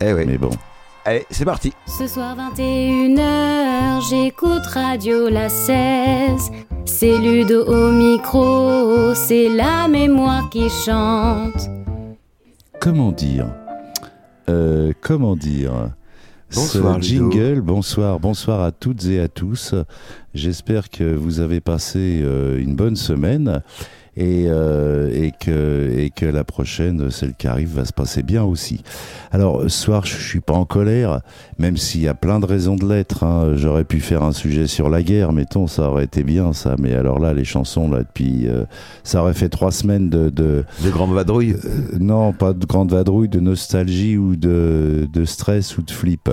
Eh 0.00 0.12
oui. 0.12 0.24
Mais 0.26 0.38
bon. 0.38 0.50
Allez, 1.04 1.24
c'est 1.30 1.44
parti. 1.44 1.72
Ce 1.86 2.06
soir 2.06 2.36
21h, 2.36 4.08
j'écoute 4.08 4.66
Radio 4.66 5.28
La 5.28 5.48
16. 5.48 6.50
C'est 6.84 7.18
Ludo 7.18 7.64
au 7.66 7.90
micro, 7.92 9.14
c'est 9.14 9.48
la 9.48 9.88
mémoire 9.88 10.50
qui 10.50 10.68
chante. 10.68 11.68
Comment 12.80 13.12
dire 13.12 13.46
Euh, 14.48 14.92
Comment 15.00 15.36
dire 15.36 15.72
Bonsoir, 16.52 16.96
Ce 17.02 17.10
Ludo. 17.12 17.30
jingle, 17.30 17.60
bonsoir, 17.60 18.18
bonsoir 18.18 18.60
à 18.62 18.72
toutes 18.72 19.04
et 19.06 19.20
à 19.20 19.28
tous. 19.28 19.74
J'espère 20.34 20.90
que 20.90 21.14
vous 21.14 21.40
avez 21.40 21.60
passé 21.60 22.20
euh, 22.22 22.58
une 22.58 22.74
bonne 22.74 22.96
semaine 22.96 23.62
et, 24.16 24.46
euh, 24.48 25.08
et, 25.12 25.32
que, 25.38 25.90
et 25.96 26.10
que 26.10 26.26
la 26.26 26.44
prochaine, 26.44 27.10
celle 27.10 27.34
qui 27.34 27.46
arrive, 27.46 27.74
va 27.74 27.84
se 27.84 27.92
passer 27.92 28.22
bien 28.22 28.42
aussi. 28.42 28.82
Alors, 29.32 29.62
ce 29.62 29.68
soir, 29.68 30.04
je 30.04 30.16
suis 30.16 30.40
pas 30.40 30.54
en 30.54 30.64
colère, 30.64 31.20
même 31.58 31.76
s'il 31.76 32.02
y 32.02 32.08
a 32.08 32.14
plein 32.14 32.40
de 32.40 32.46
raisons 32.46 32.76
de 32.76 32.86
l'être. 32.86 33.24
hein. 33.24 33.52
J'aurais 33.56 33.84
pu 33.84 34.00
faire 34.00 34.22
un 34.22 34.32
sujet 34.32 34.66
sur 34.66 34.88
la 34.90 35.02
guerre, 35.02 35.32
mettons, 35.32 35.66
ça 35.66 35.88
aurait 35.90 36.04
été 36.04 36.22
bien, 36.24 36.52
ça. 36.52 36.76
Mais 36.78 36.94
alors 36.94 37.18
là, 37.18 37.32
les 37.32 37.44
chansons, 37.44 37.88
là, 37.90 37.98
depuis... 38.00 38.48
euh, 38.48 38.64
ça 39.04 39.22
aurait 39.22 39.34
fait 39.34 39.48
trois 39.48 39.72
semaines 39.72 40.10
de... 40.10 40.28
de 40.30 40.64
De 40.84 40.90
grand 40.90 41.06
vadrouille. 41.06 41.52
euh, 41.64 41.98
non, 41.98 42.32
pas 42.32 42.52
de 42.52 42.66
grande 42.66 42.90
vadrouille, 42.92 43.28
de 43.28 43.40
nostalgie 43.40 44.16
ou 44.16 44.36
de, 44.36 45.08
de 45.12 45.24
stress 45.24 45.78
ou 45.78 45.82
de 45.82 45.90
flip. 45.90 46.28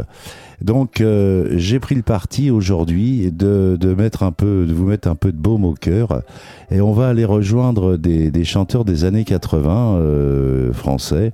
Donc 0.62 1.02
euh, 1.02 1.54
j'ai 1.56 1.80
pris 1.80 1.96
le 1.96 2.02
parti 2.02 2.50
aujourd'hui 2.50 3.32
de, 3.32 3.78
de 3.80 3.94
mettre 3.94 4.24
un 4.24 4.32
peu, 4.32 4.66
de 4.66 4.74
vous 4.74 4.86
mettre 4.86 5.08
un 5.08 5.16
peu 5.16 5.32
de 5.32 5.38
baume 5.38 5.66
au 5.66 5.74
cœur, 5.74 6.24
et 6.72 6.82
on 6.82 6.94
va 6.94 7.10
aller 7.10 7.26
rejoindre 7.26 7.96
des, 7.98 8.32
des 8.32 8.44
chanteurs 8.44 8.84
des 8.84 9.04
années 9.04 9.24
80 9.24 9.98
euh, 9.98 10.74
français. 10.74 11.32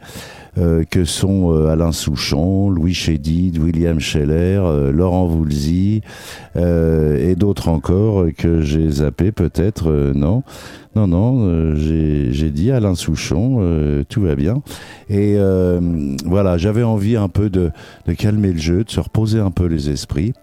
Euh, 0.58 0.84
que 0.90 1.06
sont 1.06 1.52
euh, 1.52 1.68
Alain 1.68 1.92
Souchon, 1.92 2.70
Louis 2.70 2.94
Chédid, 2.94 3.58
William 3.58 4.00
Scheller, 4.00 4.62
euh, 4.64 4.92
Laurent 4.92 5.26
Voulzy 5.26 6.02
et 6.56 7.36
d'autres 7.36 7.70
encore 7.70 8.28
que 8.38 8.62
j'ai 8.62 8.90
zappé 8.92 9.32
peut-être, 9.32 9.90
non 10.14 10.44
non, 10.96 11.08
non, 11.08 11.48
euh, 11.48 11.76
j'ai 11.76 12.32
j'ai 12.34 12.52
dit 12.52 12.70
Alain 12.70 12.94
Souchon, 12.94 13.58
euh, 13.62 14.04
tout 14.08 14.22
va 14.22 14.36
bien. 14.36 14.62
Et 15.10 15.36
euh, 15.38 15.82
voilà, 16.24 16.60
j'avais 16.60 16.84
envie 16.84 17.16
un 17.16 17.30
peu 17.30 17.50
de, 17.50 17.72
de 18.06 18.14
calmer 18.14 18.54
le 18.54 18.60
jeu, 18.60 18.84
de 18.84 18.92
se 18.92 19.00
reposer 19.00 19.40
un 19.40 19.50
peu 19.50 19.66
les 19.66 19.90
esprits. 19.90 20.34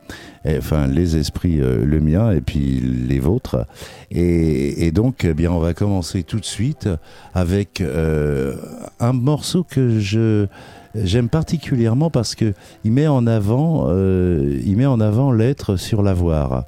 Et, 0.45 0.57
enfin, 0.59 0.87
les 0.87 1.17
esprits, 1.17 1.61
euh, 1.61 1.85
le 1.85 2.01
mien 2.01 2.33
et 2.33 2.41
puis 2.41 2.81
les 2.81 3.19
vôtres. 3.19 3.67
Et, 4.11 4.87
et 4.87 4.91
donc, 4.91 5.25
eh 5.25 5.35
bien, 5.35 5.53
on 5.53 5.59
va 5.59 5.75
commencer 5.75 6.23
tout 6.23 6.41
de 6.41 6.45
suite 6.45 6.89
avec 7.35 7.81
euh, 7.81 8.57
un 9.01 9.13
morceau 9.13 9.65
que 9.65 9.99
je 9.99 10.47
j'aime 10.95 11.29
particulièrement 11.29 12.11
parce 12.11 12.35
que 12.35 12.53
il 12.85 12.93
met 12.93 13.07
en 13.07 13.27
avant, 13.27 13.87
euh, 13.89 14.61
il 14.65 14.77
met 14.77 14.87
en 14.87 15.01
avant 15.01 15.33
l'être 15.33 15.77
sur 15.77 16.03
l'avoir. 16.03 16.65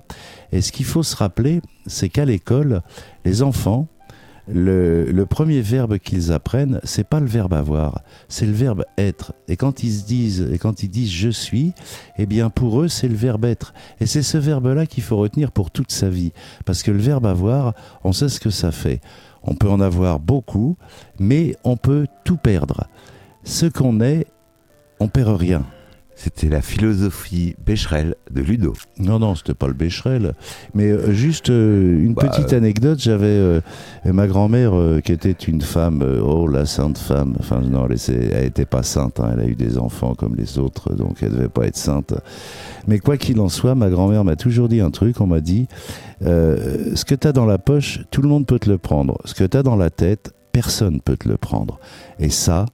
Et 0.52 0.60
ce 0.60 0.70
qu'il 0.70 0.86
faut 0.86 1.02
se 1.02 1.16
rappeler, 1.16 1.60
c'est 1.86 2.08
qu'à 2.08 2.24
l'école, 2.24 2.82
les 3.24 3.42
enfants, 3.42 3.88
le, 4.48 5.24
premier 5.24 5.60
verbe 5.60 5.98
qu'ils 5.98 6.32
apprennent, 6.32 6.80
c'est 6.84 7.06
pas 7.06 7.20
le 7.20 7.26
verbe 7.26 7.54
avoir, 7.54 8.02
c'est 8.28 8.46
le 8.46 8.52
verbe 8.52 8.84
être. 8.98 9.32
Et 9.48 9.56
quand 9.56 9.82
ils 9.82 9.92
se 9.92 10.04
disent, 10.04 10.48
et 10.52 10.58
quand 10.58 10.82
ils 10.82 10.88
disent 10.88 11.10
je 11.10 11.28
suis, 11.28 11.72
eh 12.18 12.26
bien 12.26 12.50
pour 12.50 12.80
eux 12.80 12.88
c'est 12.88 13.08
le 13.08 13.14
verbe 13.14 13.44
être. 13.44 13.72
Et 14.00 14.06
c'est 14.06 14.22
ce 14.22 14.38
verbe-là 14.38 14.86
qu'il 14.86 15.02
faut 15.02 15.16
retenir 15.16 15.52
pour 15.52 15.70
toute 15.70 15.92
sa 15.92 16.08
vie, 16.08 16.32
parce 16.64 16.82
que 16.82 16.90
le 16.90 16.98
verbe 16.98 17.26
avoir, 17.26 17.74
on 18.04 18.12
sait 18.12 18.28
ce 18.28 18.40
que 18.40 18.50
ça 18.50 18.72
fait. 18.72 19.00
On 19.44 19.54
peut 19.54 19.68
en 19.68 19.80
avoir 19.80 20.20
beaucoup, 20.20 20.76
mais 21.18 21.56
on 21.64 21.76
peut 21.76 22.06
tout 22.24 22.36
perdre. 22.36 22.86
Ce 23.44 23.66
qu'on 23.66 24.00
est, 24.00 24.26
on 25.00 25.08
perd 25.08 25.36
rien. 25.36 25.64
C'était 26.14 26.48
la 26.48 26.62
philosophie 26.62 27.56
Becherel 27.66 28.14
de 28.30 28.42
Ludo. 28.42 28.74
Non, 28.98 29.18
non, 29.18 29.34
c'était 29.34 29.54
pas 29.54 29.66
le 29.66 29.72
Becherel. 29.72 30.34
Mais 30.74 30.90
euh, 30.90 31.12
juste 31.12 31.50
euh, 31.50 31.98
une 31.98 32.14
Bah, 32.14 32.28
petite 32.28 32.52
anecdote. 32.52 33.00
J'avais 33.00 33.26
euh, 33.26 33.60
ma 34.04 34.26
grand-mère 34.28 34.74
euh, 34.78 35.00
qui 35.00 35.10
était 35.12 35.32
une 35.32 35.62
femme, 35.62 36.02
euh, 36.02 36.20
oh 36.22 36.46
la 36.46 36.64
sainte 36.66 36.98
femme. 36.98 37.34
Enfin 37.40 37.60
non, 37.60 37.86
elle, 37.90 37.98
c'est- 37.98 38.30
elle 38.32 38.44
était 38.44 38.66
pas 38.66 38.82
sainte. 38.84 39.18
hein, 39.20 39.30
elle 39.32 39.40
a 39.40 39.46
eu 39.46 39.56
des 39.56 39.78
enfants 39.78 40.14
comme 40.14 40.36
les 40.36 40.58
autres, 40.58 40.94
donc 40.94 41.16
elle 41.22 41.32
devait 41.32 41.48
pas 41.48 41.66
être 41.66 41.76
sainte. 41.76 42.14
Mais 42.86 42.98
quoi 43.00 43.16
qu'il 43.16 43.40
en 43.40 43.48
soit, 43.48 43.74
ma 43.74 43.88
grand-mère 43.90 44.22
m'a 44.22 44.36
toujours 44.36 44.68
dit 44.68 44.80
un 44.80 44.90
truc. 44.90 45.20
On 45.20 45.26
m'a 45.26 45.40
dit 45.40 45.66
euh, 46.24 46.94
ce 46.94 47.04
que 47.04 47.14
t'as 47.16 47.32
dans 47.32 47.46
la 47.46 47.58
poche, 47.58 48.00
tout 48.10 48.22
le 48.22 48.28
monde 48.28 48.46
peut 48.46 48.58
te 48.60 48.70
le 48.70 48.78
prendre. 48.78 49.18
Ce 49.24 49.34
que 49.34 49.44
t'as 49.44 49.62
dans 49.64 49.76
la 49.76 49.90
tête, 49.90 50.32
personne 50.52 51.00
peut 51.00 51.16
te 51.16 51.28
le 51.28 51.36
prendre. 51.36 51.80
Et 52.20 52.28
ça. 52.30 52.66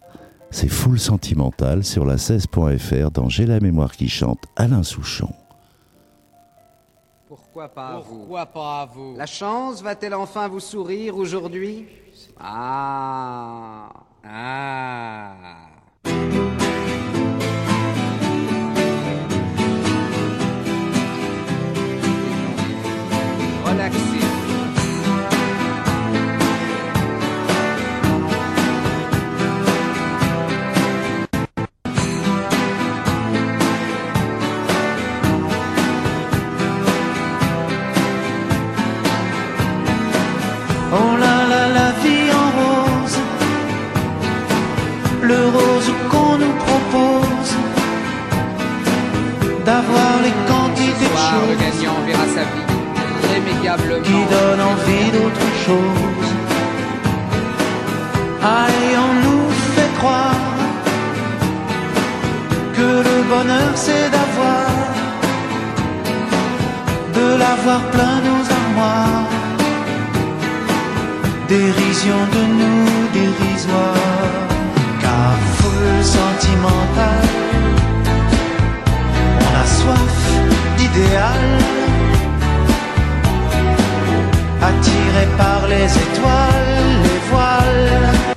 C'est 0.50 0.69
full 0.69 0.98
sentimental 0.98 1.84
sur 1.84 2.04
la 2.04 2.16
16.fr 2.16 3.10
dans 3.10 3.28
J'ai 3.28 3.47
la 3.47 3.60
mémoire 3.60 3.92
qui 3.92 4.09
chante 4.09 4.44
Alain 4.56 4.82
Souchon. 4.82 5.32
Pourquoi 7.28 7.69
pas 7.69 7.88
à 7.88 7.98
vous 7.98 8.19
Pourquoi 8.19 8.47
pas 8.47 8.81
à 8.82 8.87
vous 8.87 9.14
La 9.16 9.26
chance 9.26 9.82
va-t-elle 9.82 10.14
enfin 10.14 10.48
vous 10.48 10.60
sourire 10.60 11.16
aujourd'hui 11.16 11.87
Ah 12.41 13.91
Ah 14.25 15.34
Relaxez. 23.64 24.28
D'avoir 49.69 50.12
les 50.27 50.34
quantités 50.51 51.11
de 51.15 51.19
le 51.19 51.25
choses 51.31 51.59
gagnant 51.65 51.99
verra 52.06 52.27
sa 52.37 52.45
vie 52.53 52.67
irrémédiablement. 53.25 54.06
qui 54.09 54.21
donnent 54.34 54.67
envie 54.73 55.09
d'autre 55.17 55.47
chose. 55.67 56.29
Allez, 58.61 58.93
on 59.09 59.12
nous 59.25 59.47
fait 59.75 59.93
croire 60.01 60.45
que 62.77 62.89
le 63.09 63.17
bonheur 63.33 63.73
c'est 63.84 64.09
d'avoir, 64.17 64.69
de 67.19 67.27
l'avoir 67.43 67.81
plein 67.95 68.17
nos 68.29 68.43
armoires. 68.61 69.29
Dérision 71.56 72.21
de 72.37 72.43
nous 72.61 72.87
dérisoire, 73.19 74.49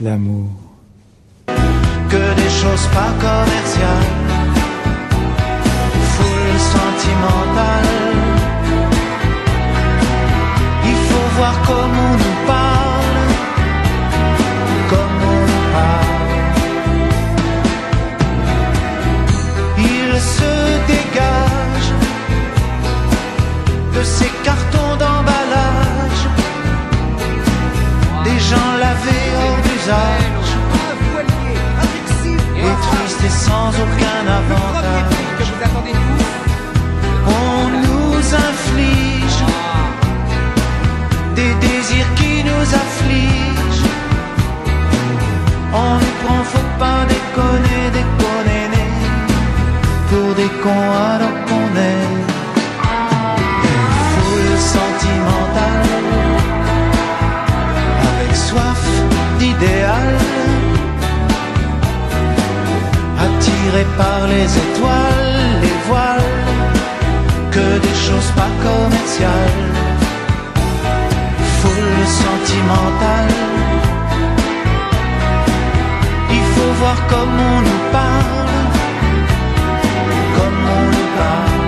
L'amour. 0.04 0.50
que 2.10 2.36
des 2.36 2.50
choses 2.50 2.88
pas 2.88 3.12
commerciales, 3.20 4.12
foule 6.14 6.60
sentimentale. 6.76 7.92
Il 10.86 10.98
faut 11.08 11.28
voir 11.38 11.56
comment 11.68 12.01
Dixie, 31.94 32.38
et 32.58 32.76
tristes 32.88 33.24
et 33.26 33.30
sans 33.30 33.70
aucun 33.70 34.22
le 34.26 34.71
les 64.32 64.58
étoiles, 64.66 65.36
les 65.64 65.78
voiles, 65.88 66.36
que 67.56 67.68
des 67.86 67.98
choses 68.06 68.32
pas 68.40 68.52
commerciales, 68.68 69.66
foule 71.60 72.06
sentimentale. 72.24 73.40
Il 76.38 76.46
faut 76.54 76.74
voir 76.82 76.98
comme 77.12 77.36
on 77.54 77.60
nous 77.68 77.84
parle, 78.00 78.58
comme 80.38 80.62
on 80.80 80.84
nous 80.96 81.10
parle. 81.22 81.66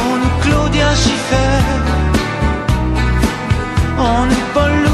On 0.00 0.10
nous 0.22 0.34
Claudia 0.42 0.90
Schiffer, 1.02 1.56
on 4.10 4.20
nous 4.30 4.44
Paul 4.54 4.87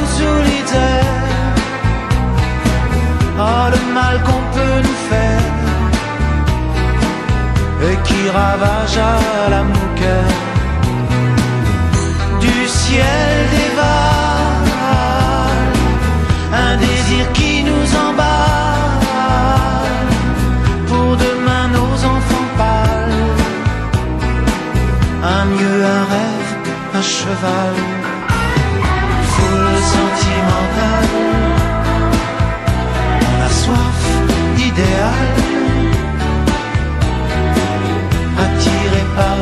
qu'on 4.18 4.42
peut 4.54 4.80
nous 4.86 4.98
faire 5.10 5.42
et 7.88 7.96
qui 8.06 8.30
ravage 8.30 8.96
à 8.96 9.50
la 9.50 9.62
cœur 10.00 10.30
du 12.40 12.68
ciel 12.68 13.34
dévale 13.56 14.64
un 16.52 16.76
désir 16.76 17.24
qui 17.32 17.64
nous 17.64 17.86
emballe. 18.06 18.34
Pour 20.88 21.16
demain 21.16 21.66
nos 21.78 21.94
enfants 22.14 22.48
pâles 22.56 23.22
un 25.36 25.44
mieux 25.46 25.78
un 25.96 26.04
rêve 26.14 26.50
un 26.94 27.02
cheval. 27.02 27.76
Foule 29.32 29.78
sentimentale 29.94 31.03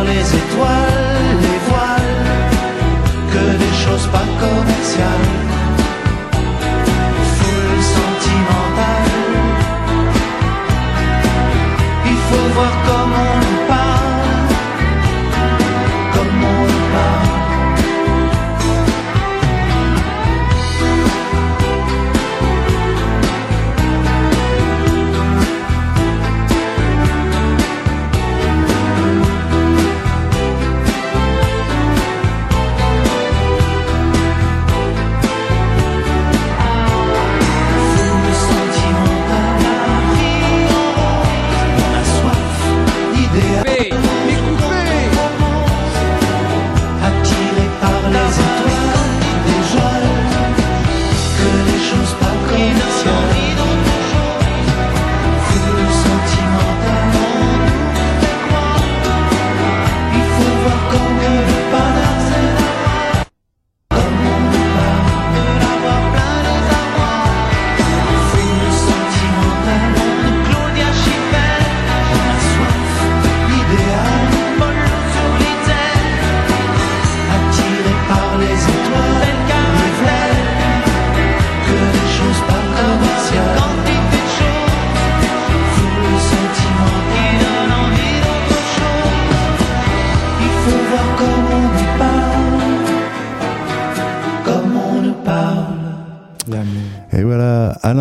les 0.05 0.35
étoiles, 0.43 1.37
les 1.41 1.59
voiles, 1.69 2.23
que 3.33 3.45
des 3.59 3.75
choses 3.85 4.07
pas 4.09 4.27
commerciales. 4.41 5.52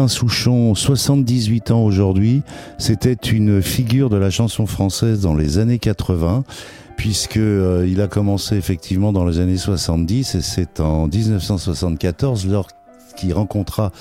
Souchon, 0.07 0.75
78 0.75 1.71
ans 1.71 1.83
aujourd'hui, 1.83 2.41
c'était 2.77 3.13
une 3.13 3.61
figure 3.61 4.09
de 4.09 4.17
la 4.17 4.29
chanson 4.29 4.65
française 4.65 5.21
dans 5.21 5.35
les 5.35 5.57
années 5.57 5.79
80 5.79 6.43
puisque 6.97 7.37
euh, 7.37 7.87
il 7.89 8.01
a 8.01 8.07
commencé 8.07 8.55
effectivement 8.55 9.11
dans 9.11 9.25
les 9.25 9.39
années 9.39 9.57
70 9.57 10.35
et 10.35 10.41
c'est 10.41 10.79
en 10.79 11.07
1974 11.07 12.47
lorsqu'il 12.47 13.33
rencontra 13.33 13.91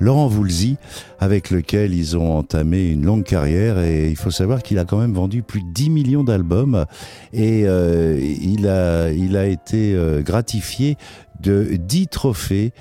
Laurent 0.00 0.26
Voulzy 0.26 0.76
avec 1.20 1.50
lequel 1.50 1.94
ils 1.94 2.16
ont 2.16 2.38
entamé 2.38 2.88
une 2.88 3.04
longue 3.04 3.24
carrière 3.24 3.78
et 3.78 4.08
il 4.08 4.16
faut 4.16 4.30
savoir 4.30 4.62
qu'il 4.62 4.78
a 4.78 4.84
quand 4.84 4.98
même 4.98 5.14
vendu 5.14 5.42
plus 5.42 5.62
de 5.62 5.68
10 5.72 5.90
millions 5.90 6.24
d'albums 6.24 6.86
et 7.32 7.62
euh, 7.66 8.18
il 8.20 8.68
a 8.68 9.10
il 9.10 9.36
a 9.36 9.46
été 9.46 9.94
euh, 9.94 10.22
gratifié 10.22 10.96
de 11.40 11.76
10 11.78 12.08
trophées 12.08 12.72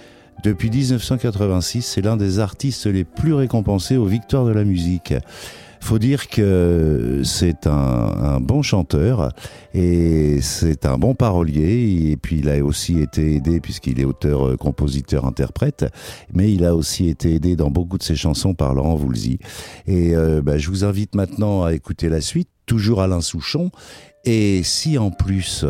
depuis 0.44 0.70
1986, 0.70 1.82
c'est 1.82 2.02
l'un 2.02 2.18
des 2.18 2.40
artistes 2.40 2.86
les 2.86 3.04
plus 3.04 3.34
récompensés 3.34 3.98
aux 3.98 4.06
victoires 4.06 4.46
de 4.46 4.52
la 4.52 4.64
musique. 4.64 5.14
Faut 5.82 6.00
dire 6.00 6.30
que 6.30 7.22
c'est 7.24 7.68
un, 7.68 7.72
un 7.72 8.40
bon 8.40 8.64
chanteur 8.64 9.32
et 9.76 10.40
c'est 10.42 10.88
un 10.88 10.98
bon 10.98 11.14
parolier 11.14 12.10
et 12.10 12.18
puis 12.18 12.40
il 12.40 12.50
a 12.50 12.64
aussi 12.64 13.00
été 13.00 13.36
aidé 13.36 13.60
puisqu'il 13.60 14.00
est 14.00 14.06
auteur, 14.06 14.48
euh, 14.48 14.58
compositeur, 14.58 15.26
interprète, 15.26 15.86
mais 16.34 16.52
il 16.52 16.66
a 16.66 16.76
aussi 16.76 17.08
été 17.08 17.36
aidé 17.36 17.56
dans 17.56 17.70
beaucoup 17.70 18.00
de 18.00 18.04
ses 18.04 18.16
chansons 18.16 18.56
par 18.56 18.74
Laurent 18.74 18.96
Voulzy. 18.96 19.38
Et 19.86 20.16
euh, 20.16 20.42
bah, 20.42 20.58
je 20.58 20.70
vous 20.70 20.86
invite 20.86 21.14
maintenant 21.14 21.64
à 21.64 21.74
écouter 21.74 22.10
la 22.10 22.22
suite, 22.22 22.50
toujours 22.66 23.02
Alain 23.02 23.22
Souchon. 23.22 23.70
Et 24.24 24.64
si 24.64 24.98
en 24.98 25.12
plus 25.12 25.66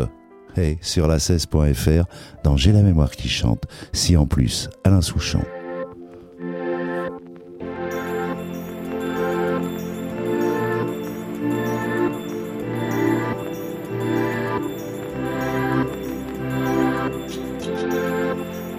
Hey, 0.56 0.78
sur 0.80 1.06
la 1.06 1.18
16.fr 1.18 2.04
dans 2.42 2.56
J'ai 2.56 2.72
la 2.72 2.80
mémoire 2.80 3.10
qui 3.10 3.28
chante. 3.28 3.64
Si 3.92 4.16
en 4.16 4.24
plus, 4.26 4.70
Alain 4.84 5.02
Souchon. 5.02 5.42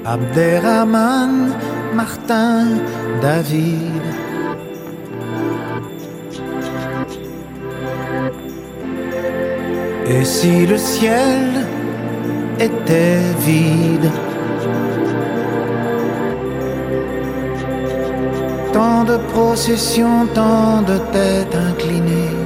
Abderrahman, 0.03 1.53
Martin, 1.93 2.79
David. 3.21 4.06
Et 10.09 10.23
si 10.23 10.65
le 10.65 10.77
ciel 10.77 11.65
était 12.59 13.19
vide? 13.45 14.09
Tant 18.71 19.03
de 19.03 19.17
processions, 19.33 20.25
tant 20.33 20.81
de 20.81 20.97
têtes 21.11 21.55
inclinées, 21.69 22.39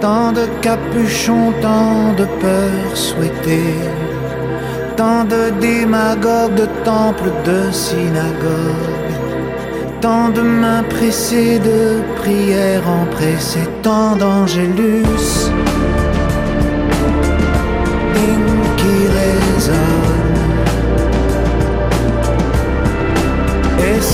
tant 0.00 0.32
de 0.32 0.46
capuchons, 0.62 1.52
tant 1.60 2.14
de 2.16 2.24
peurs 2.40 2.96
souhaitées, 2.96 3.84
tant 4.96 5.24
de 5.24 5.50
démagogues, 5.60 6.54
de 6.54 6.66
temples, 6.82 7.30
de 7.44 7.70
synagogues, 7.72 9.12
tant 10.00 10.30
de 10.30 10.40
mains 10.40 10.84
pressées, 10.84 11.58
de 11.58 12.00
prières 12.16 12.88
empressées, 12.88 13.68
tant 13.82 14.16
d'angélus 14.16 15.50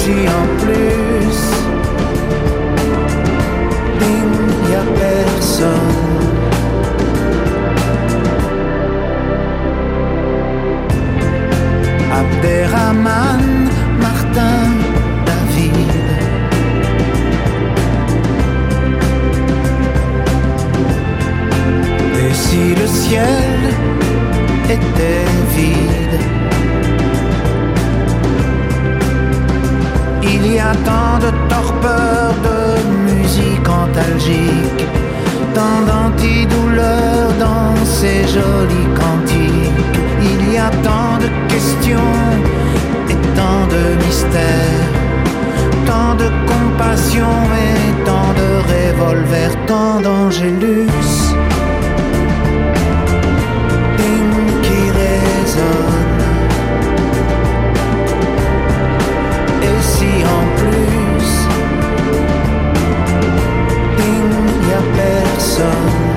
Si 0.08 0.26
en 0.26 0.46
plus. 0.62 1.40
Bing, 3.98 4.36
y 4.70 4.74
a 4.74 4.84
personne. 5.02 5.96
Abderrahman, 12.20 13.68
Martin, 14.00 14.70
David. 15.26 15.92
Et 22.22 22.34
si 22.34 22.74
le 22.80 22.86
ciel 22.86 23.60
était 24.70 25.28
vide? 25.54 26.27
Il 30.40 30.54
y 30.54 30.58
a 30.60 30.72
tant 30.84 31.18
de 31.18 31.30
torpeur, 31.48 32.32
de 32.48 33.12
musique 33.12 33.68
antalgique, 33.68 34.86
tant 35.52 35.80
d'antidouleurs 35.88 37.32
dans 37.40 37.74
ces 37.84 38.20
jolis 38.34 38.88
cantiques. 38.94 39.98
Il 40.22 40.52
y 40.52 40.58
a 40.58 40.70
tant 40.86 41.18
de 41.18 41.28
questions 41.52 42.14
et 43.10 43.18
tant 43.34 43.62
de 43.74 44.04
mystères, 44.04 44.88
tant 45.86 46.14
de 46.14 46.28
compassion 46.46 47.34
et 47.66 48.04
tant 48.04 48.30
de 48.40 48.48
revolvers, 48.72 49.54
tant 49.66 50.00
d'angélus. 50.00 50.86
Qui 54.62 54.80
résonne. 54.98 55.97
Il 64.68 64.74
n'y 64.74 66.07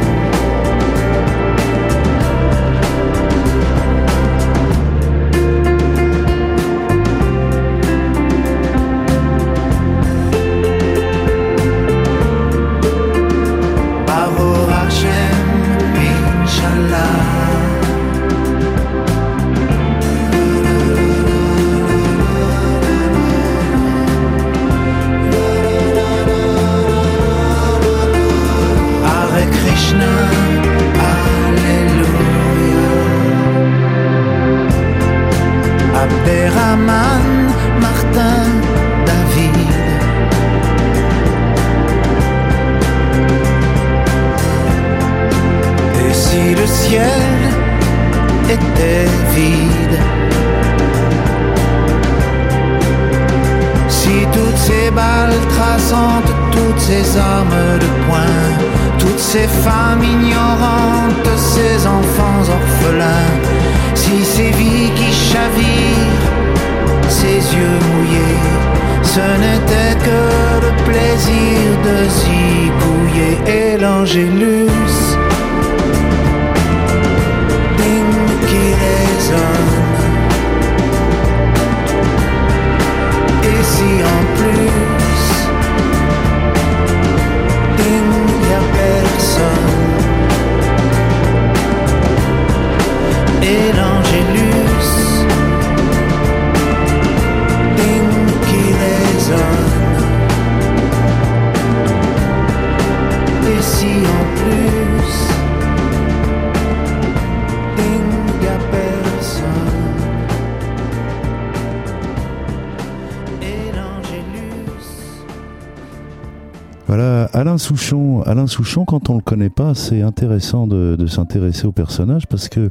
Alain 118.26 118.48
Souchon, 118.48 118.86
quand 118.86 119.10
on 119.10 119.16
le 119.16 119.22
connaît 119.22 119.50
pas, 119.50 119.74
c'est 119.76 120.02
intéressant 120.02 120.68
de, 120.68 121.06
s'intéresser 121.08 121.68
au 121.68 121.72
personnage 121.72 122.28
parce 122.28 122.50
que 122.50 122.70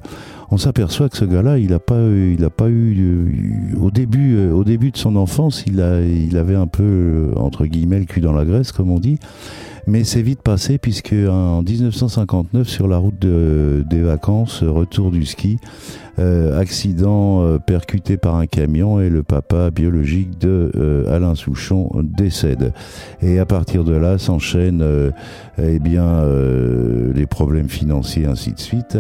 on 0.50 0.58
s'aperçoit 0.58 1.08
que 1.08 1.16
ce 1.16 1.24
gars-là, 1.24 1.58
il 1.58 1.72
a 1.72 1.78
pas, 1.78 2.00
il 2.00 2.44
a 2.44 2.50
pas 2.50 2.68
eu, 2.68 2.96
euh, 2.98 3.80
au 3.80 3.90
début, 3.90 4.36
euh, 4.36 4.52
au 4.52 4.64
début 4.64 4.90
de 4.90 4.96
son 4.96 5.16
enfance, 5.16 5.64
il 5.66 5.80
il 6.28 6.36
avait 6.36 6.56
un 6.56 6.66
peu 6.66 6.82
euh, 6.82 7.32
entre 7.36 7.66
guillemets 7.66 8.00
le 8.00 8.04
cul 8.04 8.20
dans 8.20 8.32
la 8.32 8.44
graisse, 8.44 8.72
comme 8.72 8.90
on 8.90 8.98
dit. 8.98 9.18
Mais 9.90 10.04
c'est 10.04 10.22
vite 10.22 10.40
passé 10.42 10.78
puisque 10.78 11.12
en 11.28 11.62
1959, 11.62 12.68
sur 12.68 12.86
la 12.86 12.96
route 12.98 13.18
de- 13.18 13.84
des 13.90 14.02
vacances, 14.02 14.62
retour 14.62 15.10
du 15.10 15.24
ski, 15.26 15.56
euh, 16.20 16.56
accident 16.60 17.42
euh, 17.42 17.58
percuté 17.58 18.16
par 18.16 18.36
un 18.36 18.46
camion 18.46 19.00
et 19.00 19.08
le 19.10 19.24
papa 19.24 19.72
biologique 19.72 20.38
de 20.38 20.70
euh, 20.76 21.12
Alain 21.12 21.34
Souchon 21.34 21.90
décède. 22.04 22.72
Et 23.20 23.40
à 23.40 23.46
partir 23.46 23.82
de 23.82 23.92
là 23.96 24.16
s'enchaînent 24.18 24.84
eh 25.60 25.80
bien 25.80 26.22
les 27.12 27.26
problèmes 27.26 27.68
financiers 27.68 28.26
ainsi 28.26 28.52
de 28.52 28.60
suite. 28.60 28.96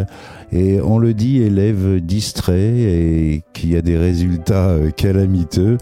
Et 0.50 0.80
on 0.80 0.98
le 0.98 1.14
dit 1.14 1.40
élève 1.40 2.00
distrait 2.00 2.58
et 2.80 3.42
qui 3.52 3.76
a 3.76 3.82
des 3.82 3.96
résultats 3.96 4.76
calamiteux. 4.96 5.78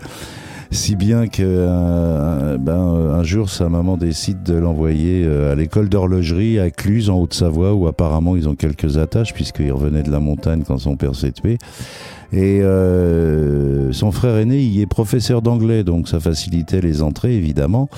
Si 0.70 0.96
bien 0.96 1.28
que 1.28 1.42
euh, 1.42 2.58
ben, 2.58 2.74
un 2.74 3.22
jour 3.22 3.48
sa 3.48 3.70
maman 3.70 3.96
décide 3.96 4.42
de 4.42 4.54
l'envoyer 4.54 5.24
euh, 5.24 5.52
à 5.52 5.54
l'école 5.54 5.88
d'horlogerie 5.88 6.58
à 6.58 6.70
Cluse 6.70 7.08
en 7.08 7.18
Haute-Savoie 7.20 7.72
où 7.72 7.86
apparemment 7.86 8.36
ils 8.36 8.50
ont 8.50 8.54
quelques 8.54 8.98
attaches 8.98 9.32
puisqu'il 9.32 9.72
revenait 9.72 10.02
de 10.02 10.10
la 10.10 10.20
montagne 10.20 10.64
quand 10.66 10.76
son 10.76 10.96
père 10.96 11.14
s'est 11.14 11.32
tué. 11.32 11.56
Et 12.34 12.60
euh, 12.60 13.92
son 13.92 14.12
frère 14.12 14.36
aîné 14.36 14.60
y 14.60 14.82
est 14.82 14.86
professeur 14.86 15.40
d'anglais 15.40 15.84
donc 15.84 16.06
ça 16.06 16.20
facilitait 16.20 16.82
les 16.82 17.02
entrées 17.02 17.34
évidemment. 17.34 17.88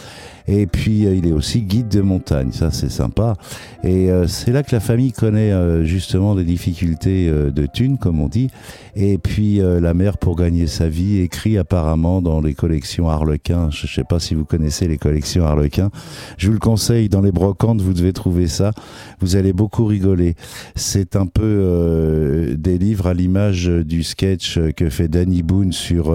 Et 0.51 0.67
puis 0.67 1.07
euh, 1.07 1.15
il 1.15 1.29
est 1.29 1.33
aussi 1.33 1.63
guide 1.63 1.87
de 1.87 2.01
montagne, 2.01 2.51
ça 2.51 2.73
c'est 2.73 2.91
sympa. 2.91 3.37
Et 3.85 4.11
euh, 4.11 4.27
c'est 4.27 4.51
là 4.51 4.65
que 4.65 4.75
la 4.75 4.81
famille 4.81 5.13
connaît 5.13 5.53
euh, 5.53 5.85
justement 5.85 6.35
des 6.35 6.43
difficultés 6.43 7.31
de 7.31 7.67
thunes, 7.67 7.99
comme 7.99 8.21
on 8.21 8.27
dit. 8.27 8.51
Et 8.97 9.19
puis 9.19 9.61
la 9.61 9.95
mère, 9.95 10.19
pour 10.19 10.37
gagner 10.37 10.67
sa 10.67 10.89
vie, 10.89 11.21
écrit 11.21 11.57
apparemment 11.59 12.21
dans 12.21 12.41
les 12.41 12.55
collections 12.55 13.09
Harlequin. 13.09 13.71
Je 13.71 13.87
sais 13.87 14.05
pas 14.05 14.19
si 14.19 14.35
vous 14.35 14.45
connaissez 14.45 14.89
les 14.89 14.99
collections 14.99 15.45
Harlequin. 15.45 15.91
Je 16.37 16.49
vous 16.49 16.53
le 16.53 16.59
conseille, 16.59 17.09
dans 17.09 17.21
les 17.21 17.31
brocantes, 17.31 17.81
vous 17.81 17.93
devez 17.93 18.13
trouver 18.13 18.49
ça. 18.49 18.73
Vous 19.21 19.37
allez 19.37 19.53
beaucoup 19.53 19.87
rigoler. 19.87 20.35
C'est 20.75 21.15
un 21.15 21.27
peu 21.27 21.43
euh, 21.45 22.57
des 22.57 22.79
livres 22.79 23.07
à 23.07 23.15
l'image 23.15 23.67
du 23.67 24.03
sketch 24.03 24.59
que 24.77 24.91
fait 24.91 25.09
Danny 25.09 25.43
Boone 25.43 25.73
sur 25.73 26.13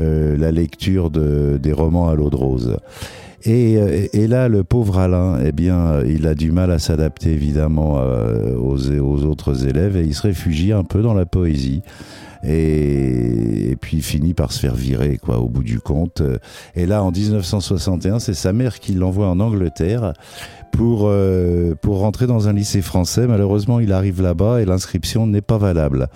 euh, 0.00 0.36
la 0.38 0.50
lecture 0.50 1.10
de, 1.10 1.58
des 1.62 1.72
romans 1.72 2.08
à 2.08 2.14
l'eau 2.14 2.30
de 2.30 2.36
rose. 2.36 2.76
Et, 3.44 3.76
euh, 3.78 4.06
et 4.12 4.26
là, 4.26 4.48
le 4.48 4.64
pauvre 4.64 4.98
Alain, 4.98 5.38
eh 5.44 5.52
bien, 5.52 6.02
il 6.04 6.26
a 6.26 6.34
du 6.34 6.52
mal 6.52 6.70
à 6.70 6.78
s'adapter 6.78 7.30
évidemment 7.30 7.98
euh, 7.98 8.54
aux, 8.56 9.24
autres 9.24 9.66
élèves 9.66 9.96
et 9.96 10.02
il 10.02 10.14
se 10.14 10.22
réfugie 10.22 10.72
un 10.72 10.84
peu 10.84 11.02
dans 11.02 11.14
la 11.14 11.26
poésie. 11.26 11.82
Et, 12.42 13.70
et 13.70 13.76
puis 13.76 13.98
il 13.98 14.02
finit 14.02 14.32
par 14.32 14.52
se 14.52 14.60
faire 14.60 14.74
virer, 14.74 15.18
quoi, 15.18 15.38
au 15.40 15.48
bout 15.48 15.62
du 15.62 15.78
compte. 15.78 16.22
Et 16.74 16.86
là, 16.86 17.02
en 17.02 17.10
1961, 17.10 18.18
c'est 18.18 18.34
sa 18.34 18.52
mère 18.52 18.80
qui 18.80 18.94
l'envoie 18.94 19.28
en 19.28 19.40
Angleterre 19.40 20.14
pour 20.72 21.02
euh, 21.04 21.74
pour 21.80 21.98
rentrer 21.98 22.26
dans 22.26 22.48
un 22.48 22.52
lycée 22.52 22.82
français. 22.82 23.26
Malheureusement, 23.26 23.80
il 23.80 23.92
arrive 23.92 24.22
là-bas 24.22 24.60
et 24.60 24.64
l'inscription 24.64 25.26
n'est 25.26 25.40
pas 25.40 25.58
valable. 25.58 26.08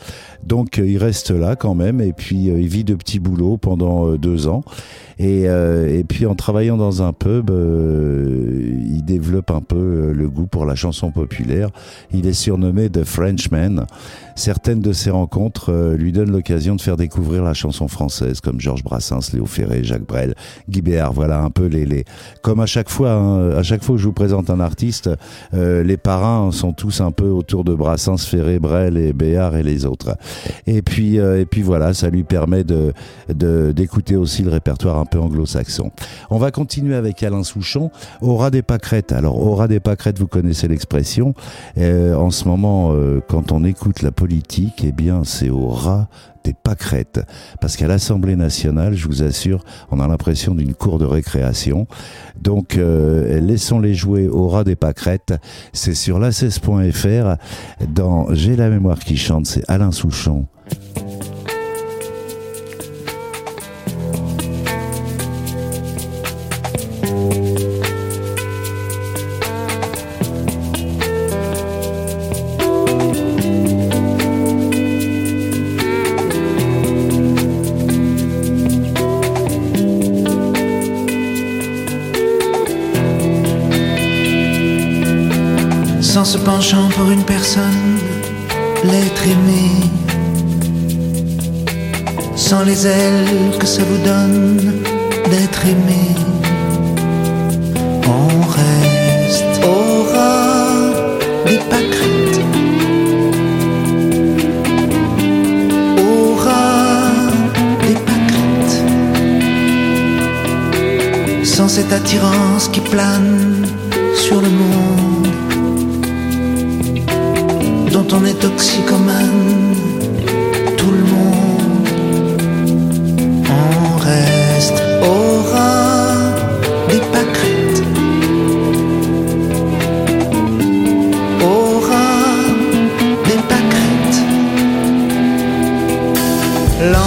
Donc, 0.45 0.79
euh, 0.79 0.87
il 0.87 0.99
reste 0.99 1.31
là 1.31 1.57
quand 1.57 1.75
même 1.75 2.01
et 2.01 2.13
puis 2.13 2.51
euh, 2.51 2.61
il 2.61 2.69
vit 2.69 2.85
de 2.85 2.95
petits 2.95 3.19
boulots 3.19 3.57
pendant 3.57 4.09
euh, 4.09 4.19
deux 4.19 4.49
ans. 4.49 4.63
Et, 5.19 5.49
euh, 5.49 5.97
et 5.97 6.03
puis 6.03 6.27
en 6.27 6.35
travaillant 6.35 6.77
dans 6.77 7.03
un 7.03 7.13
pub, 7.13 7.49
il 7.49 9.05
développe 9.05 9.53
un 9.53 9.61
peu 9.61 10.13
le 10.13 10.29
goût 10.29 10.47
pour 10.47 10.67
la 10.67 10.75
chanson 10.75 11.13
populaire. 11.13 11.71
Il 12.13 12.27
est 12.27 12.33
surnommé 12.33 12.91
The 12.91 13.05
Frenchman. 13.05 13.87
Certaines 14.35 14.81
de 14.81 14.93
ses 14.93 15.11
rencontres 15.11 15.95
lui 15.97 16.11
donne 16.11 16.33
l'occasion 16.33 16.75
de 16.75 16.81
faire 16.81 16.97
découvrir 16.97 17.45
la 17.45 17.55
chanson 17.55 17.87
française 17.87 18.41
comme 18.41 18.61
Georges 18.61 18.83
Brassens, 18.83 19.33
Léo 19.33 19.47
Ferré, 19.47 19.85
Jacques 19.85 20.07
Brel, 20.07 20.35
Guy 20.69 20.83
Béard. 20.83 21.13
Voilà 21.13 21.41
un 21.43 21.51
peu 21.51 21.67
les, 21.67 21.87
les 21.87 22.05
comme 22.43 22.59
à 22.59 22.67
chaque 22.67 22.91
fois, 22.91 23.13
hein, 23.13 23.51
à 23.51 23.63
chaque 23.63 23.85
fois 23.85 23.95
que 23.95 24.03
je 24.03 24.07
vous 24.07 24.13
présente 24.13 24.44
un 24.51 24.61
artiste, 24.61 25.11
euh, 25.53 25.83
les 25.83 25.97
parrains 25.97 26.51
sont 26.53 26.73
tous 26.73 27.01
un 27.01 27.11
peu 27.11 27.29
autour 27.29 27.65
de 27.65 27.75
Brassens, 27.75 28.19
Ferré, 28.19 28.59
Brel 28.59 28.97
et 28.97 29.13
Béard 29.13 29.57
et 29.57 29.63
les 29.63 29.87
autres. 29.87 30.17
Et 30.67 30.83
puis 30.83 31.19
euh, 31.19 31.41
et 31.41 31.47
puis 31.47 31.63
voilà, 31.63 31.95
ça 31.95 32.11
lui 32.11 32.25
permet 32.25 32.65
de 32.65 32.93
d'écouter 33.29 34.17
aussi 34.17 34.43
le 34.43 34.51
répertoire 34.51 34.99
un 34.99 35.07
peu 35.07 35.19
anglo-saxon. 35.19 35.91
On 36.31 36.39
va 36.39 36.51
continuer 36.51 36.95
avec 36.95 37.23
Alain 37.23 37.43
Souchon, 37.43 37.91
Aura 38.21 38.51
des 38.51 38.63
pâquerettes. 38.63 39.13
Alors 39.13 39.41
Aura 39.41 39.69
des 39.69 39.81
pâquerettes, 39.81 40.19
vous 40.19 40.27
connaissez 40.27 40.69
l'expression. 40.69 41.35
Euh, 41.79 42.15
en 42.15 42.31
ce 42.31 42.47
moment, 42.47 42.95
quand 43.29 43.53
on 43.53 43.65
écoute 43.65 44.03
la 44.03 44.13
politique, 44.13 44.83
eh 44.85 44.93
bien, 44.93 45.25
c'est 45.25 45.51
au 45.51 45.69
ras 45.69 46.09
des 46.45 46.55
pâquerettes. 46.55 47.21
Parce 47.61 47.77
qu'à 47.77 47.89
l'Assemblée 47.89 48.37
nationale, 48.37 48.95
je 48.95 49.07
vous 49.07 49.23
assure, 49.23 49.65
on 49.91 50.01
a 50.01 50.07
l'impression 50.07 50.55
d'une 50.55 50.75
cour 50.75 50.99
de 50.99 51.07
récréation. 51.07 51.87
Donc, 52.41 52.77
euh, 52.77 53.41
laissons-les 53.41 53.95
jouer 53.95 54.29
au 54.29 54.49
ras 54.49 54.65
des 54.65 54.77
pâquerettes. 54.77 55.35
C'est 55.73 55.95
sur 55.95 56.21
la16.fr. 56.21 57.37
Dans 57.89 58.33
J'ai 58.35 58.57
la 58.57 58.69
mémoire 58.69 58.99
qui 58.99 59.17
chante, 59.17 59.47
c'est 59.47 59.69
Alain 59.69 59.91
Souchon. 59.91 60.47
Ailes 92.87 93.59
que 93.59 93.67
ça 93.67 93.83
vous 93.83 93.97
donne 94.05 94.84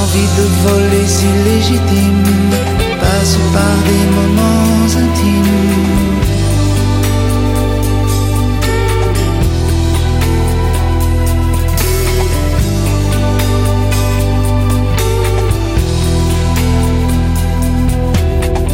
L'envie 0.08 0.28
de 0.38 0.46
voler 0.64 1.06
si 1.06 1.26
légitime 1.46 2.24
passe 3.02 3.38
par 3.54 3.76
des 3.88 4.06
moments 4.16 4.86
intimes. 5.06 5.88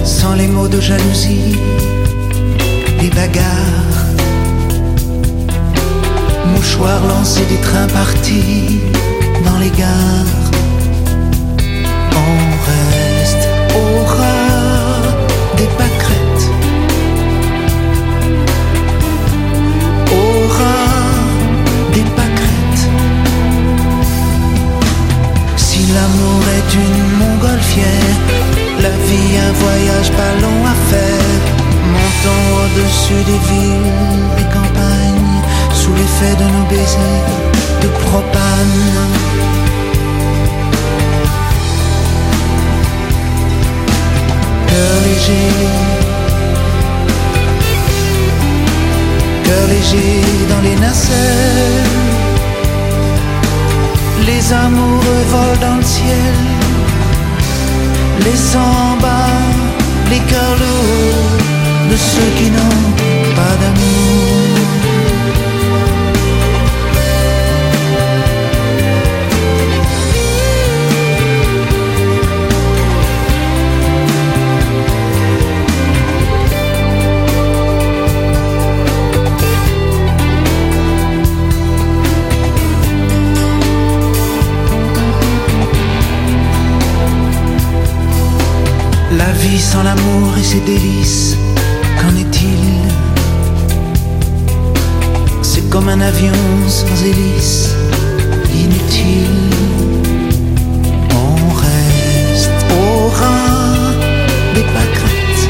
sans 0.04 0.36
les 0.36 0.48
mots 0.48 0.68
de 0.68 0.80
jalousie, 0.80 1.53
La 89.34 89.40
vie 89.40 89.60
sans 89.60 89.82
l'amour 89.82 90.38
et 90.38 90.44
ses 90.44 90.60
délices, 90.60 91.36
qu'en 92.00 92.16
est-il? 92.16 92.64
C'est 95.42 95.68
comme 95.72 95.90
un 95.90 96.02
avion 96.02 96.34
sans 96.68 97.04
hélice, 97.04 97.70
inutile. 98.54 99.50
On 101.10 101.36
reste 101.66 102.62
au 102.80 103.08
ras 103.08 103.94
des 104.54 104.66
pâquerettes. 104.76 105.50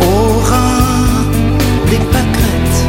Au 0.00 0.38
ras 0.48 1.24
des 1.90 2.02
pâquerettes. 2.12 2.82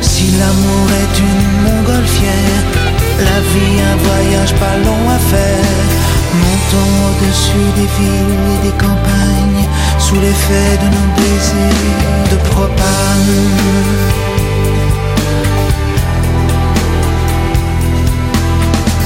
Si 0.00 0.24
l'amour 0.38 0.86
est 1.02 1.18
une 1.28 1.44
montgolfière, 1.64 2.69
la 3.24 3.40
vie 3.52 3.80
un 3.92 3.96
voyage 3.96 4.54
pas 4.54 4.76
long 4.86 5.04
à 5.16 5.18
faire. 5.18 5.88
Montons 6.42 6.94
au-dessus 7.08 7.68
des 7.76 7.88
villes 7.98 8.48
et 8.54 8.60
des 8.66 8.76
campagnes, 8.84 9.66
sous 9.98 10.14
l'effet 10.14 10.72
de 10.82 10.88
nos 10.96 11.08
baisers 11.16 12.28
de 12.32 12.36
propane. 12.50 13.36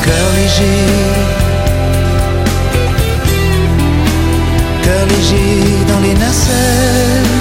Cœur 0.04 0.28
léger, 0.36 0.84
cœur 4.82 5.06
léger 5.06 5.84
dans 5.88 6.00
les 6.00 6.14
nacelles. 6.14 7.34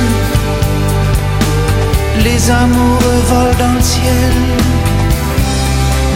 Les 2.23 2.49
amoureux 2.49 3.21
volent 3.27 3.57
dans 3.59 3.73
le 3.73 3.81
ciel, 3.81 4.33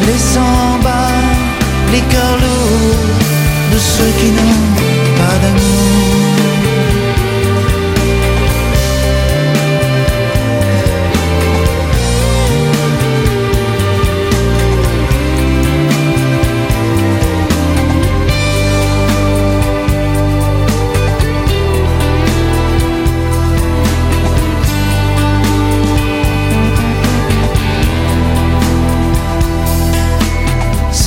les 0.05 0.37
en 0.37 0.79
bas, 0.83 1.11
les 1.91 2.01
cœurs 2.01 2.37
lourds 2.37 3.17
de 3.73 3.77
ceux 3.77 4.11
qui 4.19 4.31
n'ont 4.31 4.65
pas 5.17 5.37
d'amour. 5.41 6.16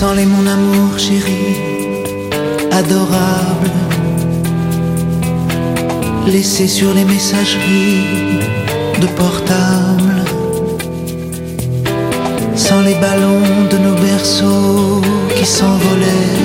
Sans 0.01 0.15
les 0.15 0.25
mon 0.25 0.47
amour 0.47 0.99
chéri, 0.99 1.61
adorable, 2.73 3.71
laissé 6.27 6.67
sur 6.67 6.95
les 6.95 7.05
messageries 7.05 8.41
de 8.99 9.07
portable. 9.09 10.25
Sans 12.57 12.81
les 12.81 12.95
ballons 12.95 13.67
de 13.71 13.77
nos 13.77 13.95
berceaux 13.97 15.03
qui 15.37 15.45
s'envolaient. 15.45 16.41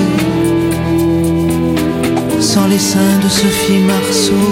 Sans 2.38 2.66
les 2.66 2.78
seins 2.78 3.18
de 3.24 3.28
Sophie 3.30 3.78
Marceau, 3.78 4.50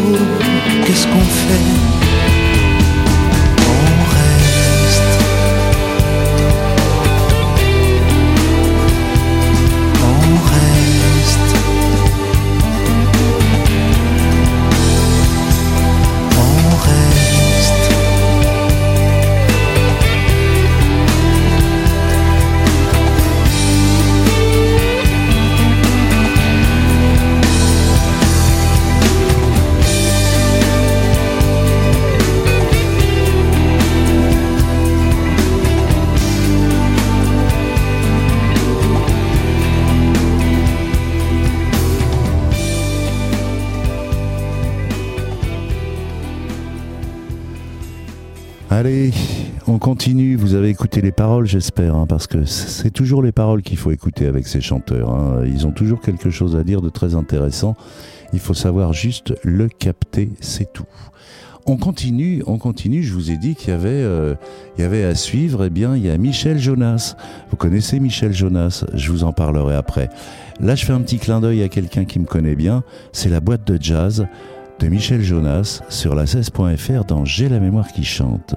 qu'est-ce 0.86 1.06
qu'on 1.08 1.28
fait? 1.44 2.03
J'espère, 51.46 51.94
hein, 51.94 52.06
parce 52.06 52.26
que 52.26 52.44
c'est 52.44 52.90
toujours 52.90 53.22
les 53.22 53.32
paroles 53.32 53.62
qu'il 53.62 53.76
faut 53.76 53.90
écouter 53.90 54.26
avec 54.26 54.46
ces 54.46 54.60
chanteurs. 54.60 55.10
hein. 55.10 55.42
Ils 55.46 55.66
ont 55.66 55.72
toujours 55.72 56.00
quelque 56.00 56.30
chose 56.30 56.56
à 56.56 56.64
dire 56.64 56.80
de 56.80 56.88
très 56.88 57.14
intéressant. 57.14 57.76
Il 58.32 58.40
faut 58.40 58.54
savoir 58.54 58.92
juste 58.92 59.34
le 59.42 59.68
capter, 59.68 60.30
c'est 60.40 60.72
tout. 60.72 60.86
On 61.66 61.76
continue, 61.76 62.42
on 62.46 62.58
continue. 62.58 63.02
Je 63.02 63.14
vous 63.14 63.30
ai 63.30 63.38
dit 63.38 63.54
qu'il 63.54 63.70
y 63.70 63.72
avait, 63.72 63.88
euh, 63.88 64.34
il 64.76 64.82
y 64.82 64.84
avait 64.84 65.04
à 65.04 65.14
suivre. 65.14 65.64
Eh 65.64 65.70
bien, 65.70 65.96
il 65.96 66.04
y 66.04 66.10
a 66.10 66.18
Michel 66.18 66.58
Jonas. 66.58 67.16
Vous 67.50 67.56
connaissez 67.56 68.00
Michel 68.00 68.34
Jonas 68.34 68.84
Je 68.92 69.10
vous 69.10 69.24
en 69.24 69.32
parlerai 69.32 69.74
après. 69.74 70.10
Là, 70.60 70.74
je 70.74 70.84
fais 70.84 70.92
un 70.92 71.00
petit 71.00 71.18
clin 71.18 71.40
d'œil 71.40 71.62
à 71.62 71.68
quelqu'un 71.68 72.04
qui 72.04 72.18
me 72.18 72.26
connaît 72.26 72.54
bien. 72.56 72.84
C'est 73.12 73.30
la 73.30 73.40
boîte 73.40 73.66
de 73.66 73.78
jazz 73.80 74.26
de 74.78 74.88
Michel 74.88 75.22
Jonas 75.22 75.80
sur 75.88 76.14
la 76.14 76.26
16.fr 76.26 77.04
dans 77.06 77.24
J'ai 77.24 77.48
la 77.48 77.60
mémoire 77.60 77.88
qui 77.88 78.04
chante. 78.04 78.54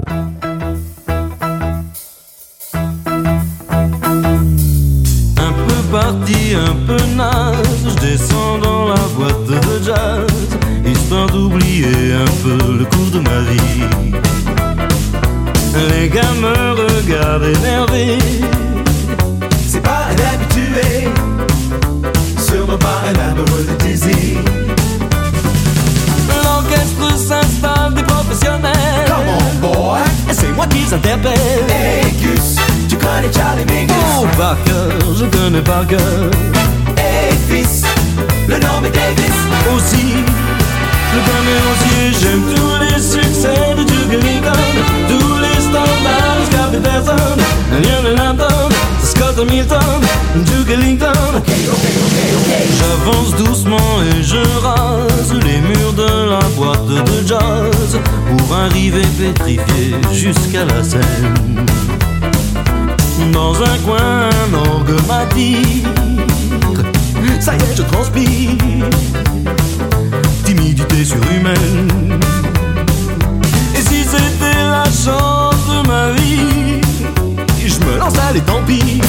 Un 6.56 6.76
peu 6.86 6.98
naze, 7.16 7.56
je 7.84 7.96
descends 8.06 8.58
dans 8.60 8.88
la 8.90 9.02
boîte 9.16 9.46
de 9.46 9.84
jazz, 9.84 10.58
histoire 10.86 11.28
d'oublier 11.28 12.14
un 12.14 12.32
peu 12.44 12.78
le 12.80 12.86
cours 12.86 13.12
de 13.12 13.20
ma 13.20 13.40
vie. 13.50 13.84
Les 15.90 16.10
gars 16.10 16.34
me 16.42 16.72
regardent 16.72 17.44
énervés, 17.44 18.18
C'est 19.68 19.82
pas 19.82 20.08
un 20.10 20.34
habitué, 20.34 21.08
sûrement 22.40 22.78
pas 22.78 23.04
un 23.10 23.32
amoureux 23.32 23.66
de 23.70 23.86
Dizzy. 23.86 24.38
l'orchestre 26.44 27.18
s'installe 27.18 27.94
des 27.94 28.04
professionnels. 28.04 29.06
Come 29.08 29.30
on, 29.38 29.68
boy. 29.68 30.00
Et 30.30 30.34
c'est 30.34 30.52
moi 30.54 30.66
qui 30.68 30.82
s'interpelle. 30.84 31.34
Hey 31.70 32.12
Gus, 32.22 32.58
connais 33.08 33.32
Charlie 33.34 33.66
Mingus? 33.66 33.96
Oh, 34.20 34.26
par 34.38 34.58
cœur, 34.64 34.92
je 35.18 35.26
connais 35.26 35.62
par 35.62 35.86
cœur. 35.88 36.32
Hey 36.98 37.34
fils, 37.50 37.84
le 38.48 38.56
nom 38.56 38.84
est 38.86 38.92
Davis. 38.92 39.38
Aussi, 39.76 40.08
le 41.14 41.20
premier 41.30 41.60
entier, 41.70 42.20
j'aime 42.20 42.44
tous 42.56 42.78
les 42.84 43.02
succès 43.02 43.76
de 43.78 43.84
Duke 43.84 44.14
Ellington, 44.14 44.74
tous 45.08 45.40
les 45.40 45.62
standards, 45.62 46.42
Scott 46.50 46.72
Peterson, 46.72 47.38
Lionel 47.72 48.20
Hampton, 48.20 48.70
Scott 49.04 49.40
Hamilton, 49.40 50.02
Duke 50.36 50.70
Ellington. 50.70 51.42
J'avance 52.78 53.36
doucement 53.36 54.02
et 54.04 54.24
je 54.24 54.38
rase 54.62 55.34
les 55.34 55.62
murs 55.62 55.94
de 55.94 56.30
la 56.30 56.40
boîte 56.56 56.88
de 56.88 57.28
jazz 57.28 58.00
pour 58.38 58.56
arriver 58.56 59.06
pétrifié 59.18 59.96
jusqu'à 60.12 60.66
la 60.66 60.84
scène. 60.84 61.66
Dans 63.38 63.54
un 63.62 63.78
coin, 63.86 64.30
orgue 64.52 64.98
m'attire. 65.08 65.94
Ça 67.40 67.54
y 67.54 67.58
est, 67.58 67.76
je 67.78 67.84
transpire 67.84 68.90
timidité 70.44 71.06
surhumaine. 71.06 72.18
Et 73.76 73.82
si 73.82 74.04
c'était 74.04 74.64
la 74.64 74.86
chance 74.86 75.62
de 75.70 75.88
ma 75.88 76.14
vie, 76.14 76.82
je 77.64 77.80
me 77.86 78.00
lance, 78.00 78.18
allez, 78.28 78.42
tant 78.42 78.64
pis. 78.66 79.02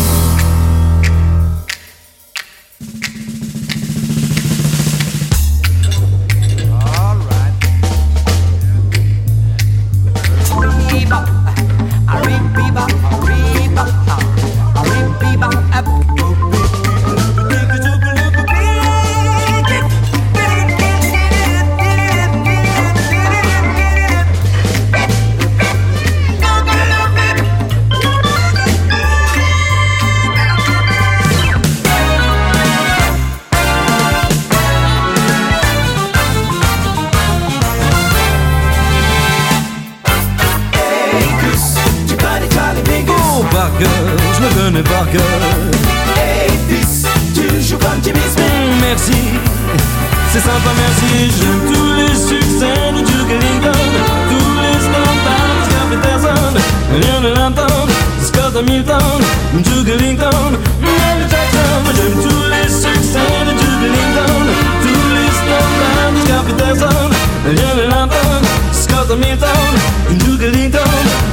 Hamilton, 69.89 70.19
Duke 70.19 70.43
Ellington, 70.43 70.81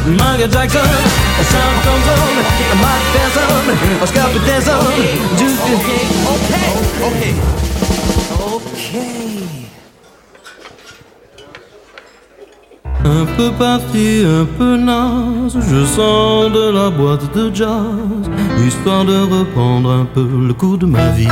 Michael 0.08 0.52
Jackson, 0.52 0.80
Sean 1.50 1.74
Thompson, 1.84 2.34
Mike 2.82 3.08
Tyson, 3.14 4.06
Scott 4.06 4.30
Peterson, 4.34 4.84
Duke 5.38 5.76
Un 13.08 13.26
peu 13.38 13.52
parti, 13.52 14.24
un 14.26 14.46
peu 14.58 14.78
naze, 14.78 15.58
je 15.70 15.86
sors 15.86 16.50
de 16.50 16.72
la 16.72 16.90
boîte 16.90 17.36
de 17.36 17.54
jazz, 17.54 18.30
histoire 18.66 19.06
de 19.06 19.22
reprendre 19.32 19.92
un 19.92 20.06
peu 20.06 20.28
le 20.48 20.54
coup 20.54 20.76
de 20.76 20.88
ma 20.88 21.10
vie. 21.12 21.28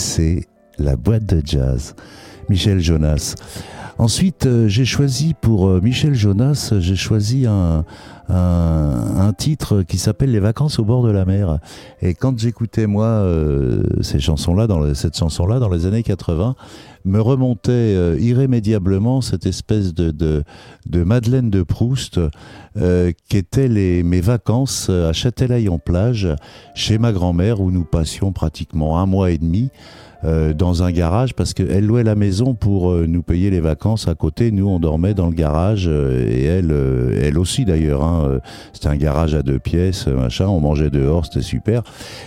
C'est 0.00 0.46
la 0.78 0.96
boîte 0.96 1.26
de 1.26 1.42
jazz. 1.44 1.94
Michel 2.48 2.80
Jonas. 2.80 3.34
Ensuite, 4.00 4.46
euh, 4.46 4.66
j'ai 4.66 4.86
choisi 4.86 5.34
pour 5.38 5.68
euh, 5.68 5.78
Michel 5.82 6.14
Jonas, 6.14 6.72
j'ai 6.78 6.96
choisi 6.96 7.44
un, 7.44 7.84
un, 8.30 9.32
titre 9.36 9.82
qui 9.82 9.98
s'appelle 9.98 10.30
Les 10.30 10.40
vacances 10.40 10.78
au 10.78 10.86
bord 10.86 11.02
de 11.02 11.10
la 11.10 11.26
mer. 11.26 11.58
Et 12.00 12.14
quand 12.14 12.38
j'écoutais 12.38 12.86
moi 12.86 13.04
euh, 13.04 13.82
ces 14.00 14.18
chansons-là, 14.18 14.66
dans 14.66 14.80
le- 14.80 14.94
cette 14.94 15.18
chanson-là, 15.18 15.58
dans 15.58 15.68
les 15.68 15.84
années 15.84 16.02
80, 16.02 16.54
me 17.04 17.20
remontait 17.20 18.18
irrémédiablement 18.18 19.20
cette 19.20 19.44
espèce 19.44 19.92
de, 19.92 20.10
de, 20.10 20.44
de 20.86 21.04
Madeleine 21.04 21.50
de 21.50 21.62
Proust 21.62 22.18
euh, 22.78 23.12
qui 23.28 23.44
les, 23.68 24.02
mes 24.02 24.22
vacances 24.22 24.88
à 24.88 25.12
Châtelaille-en-Plage 25.12 26.28
chez 26.74 26.96
ma 26.96 27.12
grand-mère 27.12 27.60
où 27.60 27.70
nous 27.70 27.84
passions 27.84 28.32
pratiquement 28.32 28.98
un 28.98 29.04
mois 29.04 29.30
et 29.30 29.38
demi 29.38 29.68
euh, 30.24 30.52
dans 30.52 30.82
un 30.82 30.92
garage 30.92 31.34
parce 31.34 31.54
qu'elle 31.54 31.86
louait 31.86 32.04
la 32.04 32.14
maison 32.14 32.54
pour 32.54 32.90
euh, 32.90 33.06
nous 33.06 33.22
payer 33.22 33.50
les 33.50 33.60
vacances 33.60 34.08
à 34.08 34.14
côté. 34.14 34.50
Nous, 34.50 34.66
on 34.66 34.78
dormait 34.78 35.14
dans 35.14 35.26
le 35.26 35.34
garage 35.34 35.86
euh, 35.88 36.28
et 36.28 36.44
elle, 36.44 36.72
euh, 36.72 37.20
elle 37.22 37.38
aussi 37.38 37.64
d'ailleurs. 37.64 38.02
Hein, 38.02 38.24
euh, 38.26 38.38
c'était 38.72 38.88
un 38.88 38.96
garage 38.96 39.34
à 39.34 39.42
deux 39.42 39.58
pièces, 39.58 40.06
machin. 40.06 40.46
On 40.46 40.60
mangeait 40.60 40.90
dehors, 40.90 41.24
c'était 41.24 41.42
super. 41.42 41.82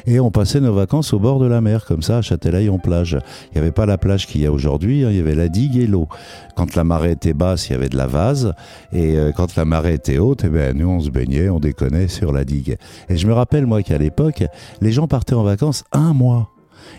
Et 0.05 0.19
on 0.19 0.31
passait 0.31 0.59
nos 0.59 0.73
vacances 0.73 1.13
au 1.13 1.19
bord 1.19 1.39
de 1.39 1.45
la 1.45 1.61
mer, 1.61 1.85
comme 1.85 2.01
ça, 2.01 2.17
à 2.17 2.21
Châtelaille-en-Plage. 2.21 3.17
Il 3.51 3.55
n'y 3.55 3.61
avait 3.61 3.71
pas 3.71 3.85
la 3.85 3.97
plage 3.97 4.27
qu'il 4.27 4.41
y 4.41 4.45
a 4.45 4.51
aujourd'hui. 4.51 5.03
hein, 5.03 5.09
il 5.11 5.17
y 5.17 5.19
avait 5.19 5.35
la 5.35 5.49
digue 5.49 5.77
et 5.77 5.87
l'eau. 5.87 6.07
Quand 6.55 6.75
la 6.75 6.83
marée 6.83 7.11
était 7.11 7.33
basse, 7.33 7.69
il 7.69 7.73
y 7.73 7.75
avait 7.75 7.89
de 7.89 7.97
la 7.97 8.07
vase. 8.07 8.53
Et 8.91 9.15
quand 9.35 9.55
la 9.55 9.65
marée 9.65 9.95
était 9.95 10.17
haute, 10.17 10.43
eh 10.45 10.49
ben, 10.49 10.77
nous, 10.77 10.87
on 10.87 10.99
se 10.99 11.09
baignait, 11.09 11.49
on 11.49 11.59
déconnait 11.59 12.07
sur 12.07 12.31
la 12.31 12.45
digue. 12.45 12.77
Et 13.09 13.17
je 13.17 13.27
me 13.27 13.33
rappelle, 13.33 13.65
moi, 13.65 13.81
qu'à 13.81 13.97
l'époque, 13.97 14.43
les 14.81 14.91
gens 14.91 15.07
partaient 15.07 15.33
en 15.35 15.43
vacances 15.43 15.83
un 15.91 16.13
mois. 16.13 16.52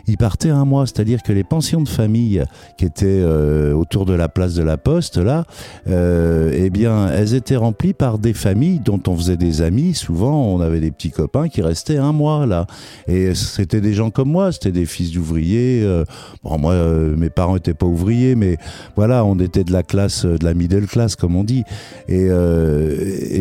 Ils 0.07 0.17
partaient 0.17 0.51
un 0.51 0.65
mois, 0.65 0.87
c'est-à-dire 0.87 1.23
que 1.23 1.33
les 1.33 1.45
pensions 1.45 1.81
de 1.81 1.89
famille 1.89 2.45
qui 2.77 2.85
étaient 2.85 3.07
euh, 3.07 3.73
autour 3.73 4.05
de 4.05 4.13
la 4.13 4.29
place 4.29 4.55
de 4.55 4.63
la 4.63 4.77
Poste, 4.77 5.17
là, 5.17 5.45
euh, 5.89 6.53
eh 6.55 6.71
bien, 6.71 7.09
elles 7.09 7.35
étaient 7.35 7.57
remplies 7.57 7.95
par 7.95 8.19
des 8.19 8.35
familles 8.35 8.81
dont 8.81 9.01
on 9.07 9.17
faisait 9.17 9.37
des 9.37 9.63
amis. 9.63 9.95
Souvent, 9.95 10.45
on 10.45 10.61
avait 10.61 10.81
des 10.81 10.91
petits 10.91 11.11
copains 11.11 11.49
qui 11.49 11.63
restaient 11.63 11.97
un 11.97 12.13
mois 12.13 12.47
là, 12.47 12.67
et 13.09 13.35
c'était 13.35 13.81
des 13.81 13.95
gens 13.95 14.11
comme 14.11 14.31
moi, 14.31 14.53
c'était 14.53 14.73
des 14.73 14.87
fils 14.87 15.13
d'ouvriers. 15.13 15.83
euh, 15.85 16.05
bon, 16.43 16.59
moi, 16.59 16.75
mes 17.17 17.31
parents 17.31 17.57
étaient 17.57 17.75
pas 17.75 17.87
ouvriers, 17.87 18.35
mais 18.35 18.59
voilà, 18.97 19.25
on 19.25 19.39
était 19.39 19.65
de 19.65 19.73
la 19.73 19.83
classe, 19.83 20.25
de 20.25 20.45
la 20.45 20.55
middle 20.55 20.87
class, 20.87 21.17
comme 21.17 21.37
on 21.37 21.45
dit, 21.45 21.65
et, 22.09 22.29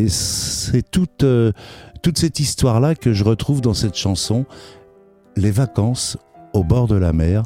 c'est 0.07 0.83
toute 0.91 1.23
cette 2.15 2.39
histoire 2.39 2.79
là 2.79 2.95
que 2.95 3.13
je 3.13 3.23
retrouve 3.23 3.61
dans 3.61 3.73
cette 3.73 3.95
chanson, 3.95 4.45
les 5.35 5.51
vacances 5.51 6.17
au 6.53 6.63
bord 6.63 6.87
de 6.87 6.95
la 6.95 7.13
mer, 7.13 7.43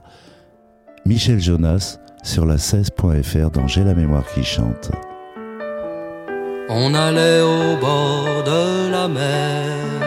Michel 1.06 1.39
Jonas 1.39 2.00
sur 2.24 2.46
la 2.46 2.58
16.fr 2.58 3.50
dans 3.52 3.67
J'ai 3.67 3.84
la 3.84 3.93
mémoire 3.93 4.26
qui 4.34 4.43
chante. 4.43 4.91
On 6.70 6.93
allait 6.93 7.41
au 7.41 7.78
bord 7.78 8.43
de 8.46 8.91
la 8.91 9.08
mer 9.08 9.98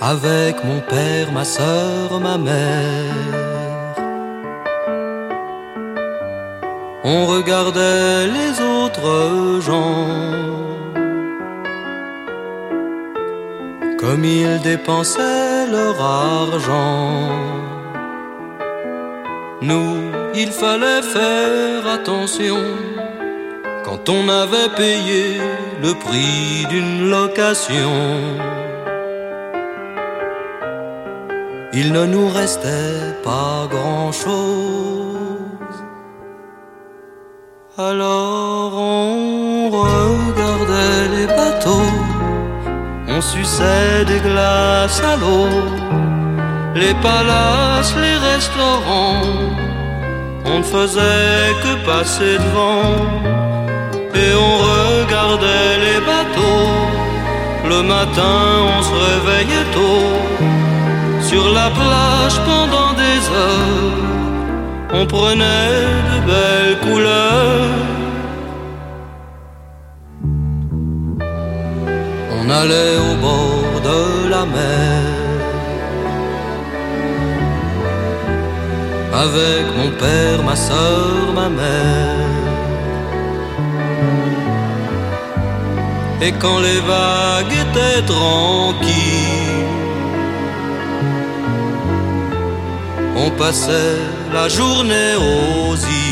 avec 0.00 0.64
mon 0.64 0.80
père, 0.80 1.30
ma 1.32 1.44
sœur, 1.44 2.18
ma 2.20 2.36
mère. 2.36 3.14
On 7.04 7.26
regardait 7.26 8.26
les 8.26 8.60
autres 8.60 9.60
gens 9.60 10.69
comme 14.00 14.24
ils 14.24 14.58
dépensaient 14.62 15.66
leur 15.70 16.00
argent. 16.00 17.28
Nous, 19.60 19.96
il 20.34 20.50
fallait 20.50 21.02
faire 21.02 21.86
attention 21.86 22.62
quand 23.84 24.08
on 24.08 24.28
avait 24.28 24.72
payé 24.76 25.38
le 25.82 25.92
prix 25.94 26.66
d'une 26.70 27.10
location. 27.10 27.92
Il 31.72 31.92
ne 31.92 32.04
nous 32.06 32.28
restait 32.28 33.14
pas 33.22 33.68
grand-chose. 33.70 35.20
Alors 37.78 38.72
on 38.74 39.70
regardait 39.70 41.08
les 41.16 41.26
bateaux, 41.26 41.92
on 43.20 43.22
suçait 43.22 44.04
des 44.06 44.20
glaces 44.20 45.02
à 45.12 45.14
l'eau 45.16 45.48
les 46.74 46.94
palaces, 47.06 47.94
les 48.04 48.16
restaurants, 48.32 49.22
on 50.46 50.58
ne 50.58 50.62
faisait 50.62 51.52
que 51.62 51.72
passer 51.84 52.34
devant 52.44 52.94
et 54.22 54.30
on 54.46 54.54
regardait 54.72 55.72
les 55.86 56.00
bateaux. 56.10 56.70
Le 57.72 57.82
matin, 57.82 58.38
on 58.76 58.82
se 58.88 58.94
réveillait 59.08 59.68
tôt 59.78 60.12
sur 61.28 61.44
la 61.58 61.68
plage 61.78 62.36
pendant 62.50 62.92
des 63.04 63.20
heures. 63.40 63.98
On 64.92 65.04
prenait 65.06 65.80
de 66.10 66.16
belles 66.30 66.78
couleurs. 66.86 67.99
Allait 72.52 72.96
au 73.08 73.14
bord 73.16 73.80
de 73.88 74.28
la 74.28 74.44
mer. 74.44 75.20
avec 79.12 79.64
mon 79.76 79.90
père, 80.02 80.42
ma 80.42 80.56
soeur, 80.56 81.32
ma 81.34 81.48
mère. 81.48 82.16
Et 86.22 86.32
quand 86.32 86.60
les 86.60 86.80
vagues 86.80 87.56
étaient 87.64 88.02
tranquilles, 88.14 89.66
on 93.16 93.30
passait 93.42 93.98
la 94.32 94.48
journée 94.48 95.14
aux 95.16 95.76
îles. 95.76 96.09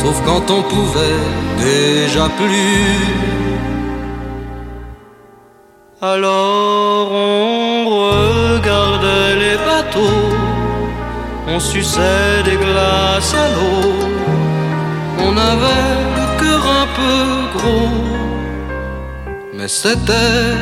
Sauf 0.00 0.20
quand 0.26 0.50
on 0.50 0.62
pouvait 0.62 1.22
déjà 1.58 2.28
plus. 2.36 3.34
Alors 6.02 7.08
on 7.10 7.86
regardait 7.86 9.36
les 9.36 9.56
bateaux, 9.56 10.28
on 11.48 11.58
suçait 11.58 12.42
des 12.44 12.56
glaces 12.56 13.34
à 13.34 13.48
l'eau, 13.54 13.94
on 15.26 15.34
avait 15.52 15.94
le 16.18 16.26
cœur 16.40 16.62
un 16.82 16.88
peu 16.98 17.58
gros, 17.58 18.04
mais 19.54 19.68
c'était 19.68 20.58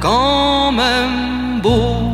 quand 0.00 0.72
même 0.72 1.60
beau. 1.62 2.09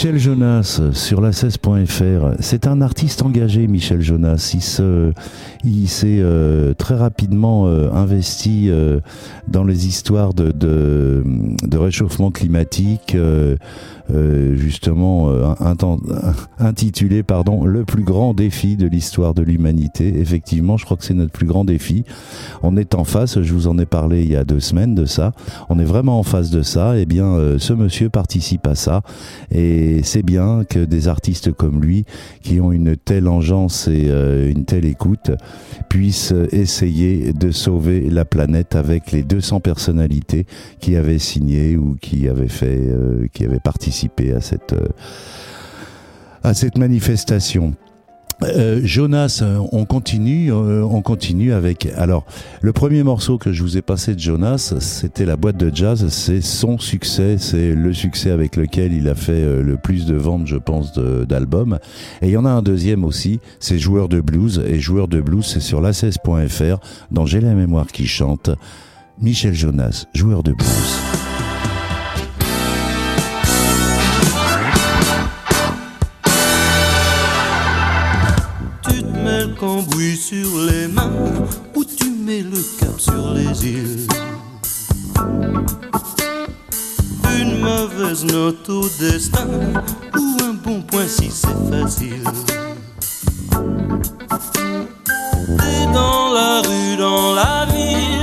Michel 0.00 0.18
Jonas 0.18 0.80
sur 0.94 1.20
la 1.20 1.30
16.fr. 1.30 2.36
C'est 2.40 2.66
un 2.66 2.80
artiste 2.80 3.20
engagé, 3.20 3.66
Michel 3.66 4.00
Jonas. 4.00 4.52
Il 4.54 4.62
se, 4.62 5.12
il 5.64 5.88
s'est 5.88 6.18
euh, 6.20 6.72
très 6.74 6.94
rapidement 6.94 7.66
euh, 7.66 7.90
investi 7.92 8.68
euh, 8.68 9.00
dans 9.48 9.64
les 9.64 9.86
histoires 9.86 10.32
de, 10.32 10.52
de, 10.52 11.22
de 11.62 11.78
réchauffement 11.78 12.30
climatique, 12.30 13.16
justement 14.56 15.30
intitulé 16.58 17.22
pardon 17.22 17.64
le 17.64 17.84
plus 17.84 18.02
grand 18.02 18.34
défi 18.34 18.76
de 18.76 18.86
l'histoire 18.86 19.34
de 19.34 19.42
l'humanité. 19.42 20.18
Effectivement, 20.18 20.76
je 20.76 20.84
crois 20.84 20.96
que 20.96 21.04
c'est 21.04 21.14
notre 21.14 21.32
plus 21.32 21.46
grand 21.46 21.64
défi. 21.64 22.04
On 22.62 22.76
est 22.76 22.94
en 22.94 23.04
face. 23.04 23.40
Je 23.40 23.52
vous 23.52 23.68
en 23.68 23.78
ai 23.78 23.86
parlé 23.86 24.22
il 24.22 24.30
y 24.30 24.36
a 24.36 24.44
deux 24.44 24.60
semaines 24.60 24.94
de 24.94 25.04
ça. 25.04 25.32
On 25.68 25.78
est 25.78 25.84
vraiment 25.84 26.18
en 26.18 26.22
face 26.22 26.50
de 26.50 26.62
ça. 26.62 26.98
Eh 26.98 27.06
bien, 27.06 27.36
ce 27.58 27.72
monsieur 27.72 28.08
participe 28.08 28.66
à 28.66 28.74
ça. 28.74 29.02
Et 29.52 30.02
c'est 30.02 30.24
bien 30.24 30.64
que 30.68 30.84
des 30.84 31.06
artistes 31.06 31.52
comme 31.52 31.80
lui, 31.80 32.04
qui 32.42 32.60
ont 32.60 32.72
une 32.72 32.96
telle 32.96 33.28
engeance 33.28 33.86
et 33.86 34.08
une 34.50 34.64
telle 34.64 34.86
écoute, 34.86 35.30
puissent 35.88 36.34
essayer 36.52 37.32
de 37.32 37.50
sauver 37.50 38.08
la 38.08 38.24
planète 38.24 38.74
avec 38.76 39.12
les 39.12 39.22
200 39.22 39.60
personnalités 39.60 40.46
qui 40.80 40.96
avaient 40.96 41.18
signé 41.18 41.76
ou 41.76 41.96
qui 42.00 42.28
avaient 42.28 42.48
fait, 42.48 42.78
euh, 42.78 43.26
qui 43.32 43.44
avaient 43.44 43.60
participé 43.60 44.32
à 44.32 44.40
cette 44.40 44.72
euh, 44.72 44.88
à 46.42 46.54
cette 46.54 46.78
manifestation. 46.78 47.74
Euh, 48.42 48.80
Jonas, 48.82 49.40
euh, 49.42 49.58
on 49.72 49.84
continue, 49.84 50.52
euh, 50.52 50.82
on 50.82 51.02
continue 51.02 51.52
avec. 51.52 51.86
Alors, 51.96 52.24
le 52.62 52.72
premier 52.72 53.02
morceau 53.02 53.38
que 53.38 53.52
je 53.52 53.62
vous 53.62 53.76
ai 53.76 53.82
passé 53.82 54.14
de 54.14 54.20
Jonas, 54.20 54.74
c'était 54.80 55.26
la 55.26 55.36
boîte 55.36 55.56
de 55.56 55.74
jazz. 55.74 56.08
C'est 56.08 56.40
son 56.40 56.78
succès, 56.78 57.36
c'est 57.38 57.74
le 57.74 57.92
succès 57.92 58.30
avec 58.30 58.56
lequel 58.56 58.92
il 58.92 59.08
a 59.08 59.14
fait 59.14 59.62
le 59.62 59.76
plus 59.76 60.06
de 60.06 60.16
ventes, 60.16 60.46
je 60.46 60.56
pense, 60.56 60.98
d'albums. 60.98 61.78
Et 62.22 62.28
il 62.28 62.32
y 62.32 62.36
en 62.36 62.46
a 62.46 62.50
un 62.50 62.62
deuxième 62.62 63.04
aussi, 63.04 63.40
c'est 63.58 63.78
Joueur 63.78 64.08
de 64.08 64.20
blues. 64.20 64.62
Et 64.66 64.80
Joueur 64.80 65.08
de 65.08 65.20
blues, 65.20 65.44
c'est 65.46 65.60
sur 65.60 65.80
la16.fr, 65.80 66.78
dans 67.10 67.26
J'ai 67.26 67.40
la 67.40 67.54
mémoire 67.54 67.86
qui 67.88 68.06
chante. 68.06 68.50
Michel 69.20 69.54
Jonas, 69.54 70.06
Joueur 70.14 70.42
de 70.42 70.52
blues. 70.52 71.49
Cambouis 79.60 80.16
sur 80.16 80.58
les 80.62 80.88
mains 80.88 81.12
ou 81.74 81.84
tu 81.84 82.10
mets 82.10 82.40
le 82.40 82.56
cap 82.78 82.98
sur 82.98 83.34
les 83.34 83.66
îles. 83.66 84.06
Une 87.38 87.60
mauvaise 87.60 88.24
note 88.24 88.66
au 88.70 88.88
destin 88.98 89.46
ou 90.16 90.36
un 90.42 90.54
bon 90.54 90.80
point 90.80 91.06
si 91.06 91.30
c'est 91.30 91.48
facile. 91.70 92.24
T'es 95.58 95.84
dans 95.92 96.32
la 96.32 96.62
rue, 96.62 96.96
dans 96.96 97.34
la 97.34 97.66
ville, 97.66 98.19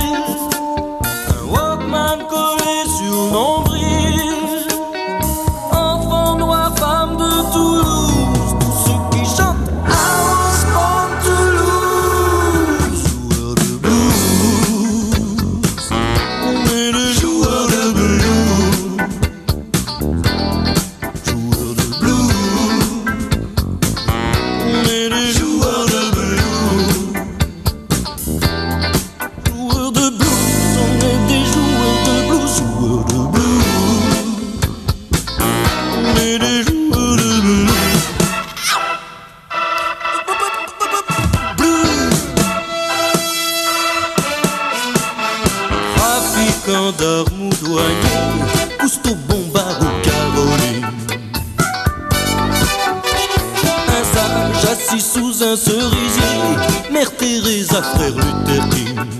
Teresa, 57.58 57.82
frère 57.82 58.14
Luther. 58.14 59.17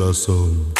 blossom. 0.00 0.79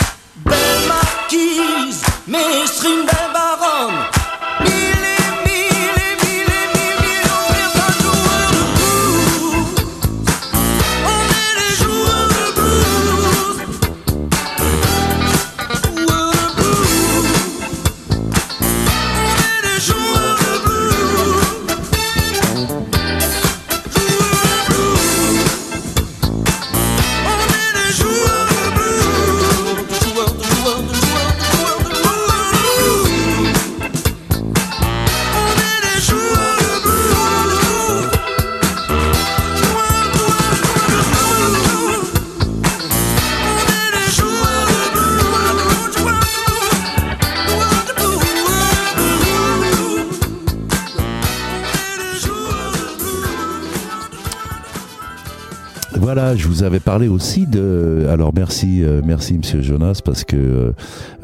Voilà, 56.01 56.35
je 56.35 56.49
vous 56.49 56.63
avais 56.63 56.81
parlé 56.81 57.09
aussi 57.09 57.47
de. 57.47 58.07
Alors 58.09 58.33
merci, 58.35 58.83
euh, 58.83 59.03
merci 59.05 59.37
Monsieur 59.37 59.61
Jonas, 59.61 60.01
parce 60.03 60.25
que 60.25 60.35
euh, 60.35 60.73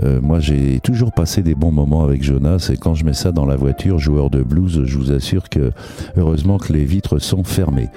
euh, 0.04 0.20
moi 0.20 0.38
j'ai 0.38 0.80
toujours 0.80 1.12
passé 1.12 1.42
des 1.42 1.54
bons 1.54 1.72
moments 1.72 2.04
avec 2.04 2.22
Jonas, 2.22 2.68
et 2.70 2.76
quand 2.76 2.94
je 2.94 3.06
mets 3.06 3.14
ça 3.14 3.32
dans 3.32 3.46
la 3.46 3.56
voiture, 3.56 3.98
joueur 3.98 4.28
de 4.28 4.42
blues, 4.42 4.82
je 4.84 4.98
vous 4.98 5.12
assure 5.12 5.48
que 5.48 5.72
heureusement 6.18 6.58
que 6.58 6.74
les 6.74 6.84
vitres 6.84 7.18
sont 7.18 7.42
fermées. 7.42 7.88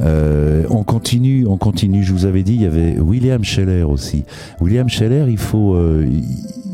Euh, 0.00 0.64
on 0.70 0.84
continue, 0.84 1.46
on 1.46 1.56
continue. 1.56 2.04
Je 2.04 2.12
vous 2.12 2.26
avais 2.26 2.42
dit, 2.42 2.54
il 2.54 2.62
y 2.62 2.66
avait 2.66 2.98
William 2.98 3.42
Scheller 3.42 3.82
aussi. 3.82 4.24
William 4.60 4.88
Scheller, 4.88 5.26
il 5.28 5.38
faut, 5.38 5.74
euh, 5.74 6.06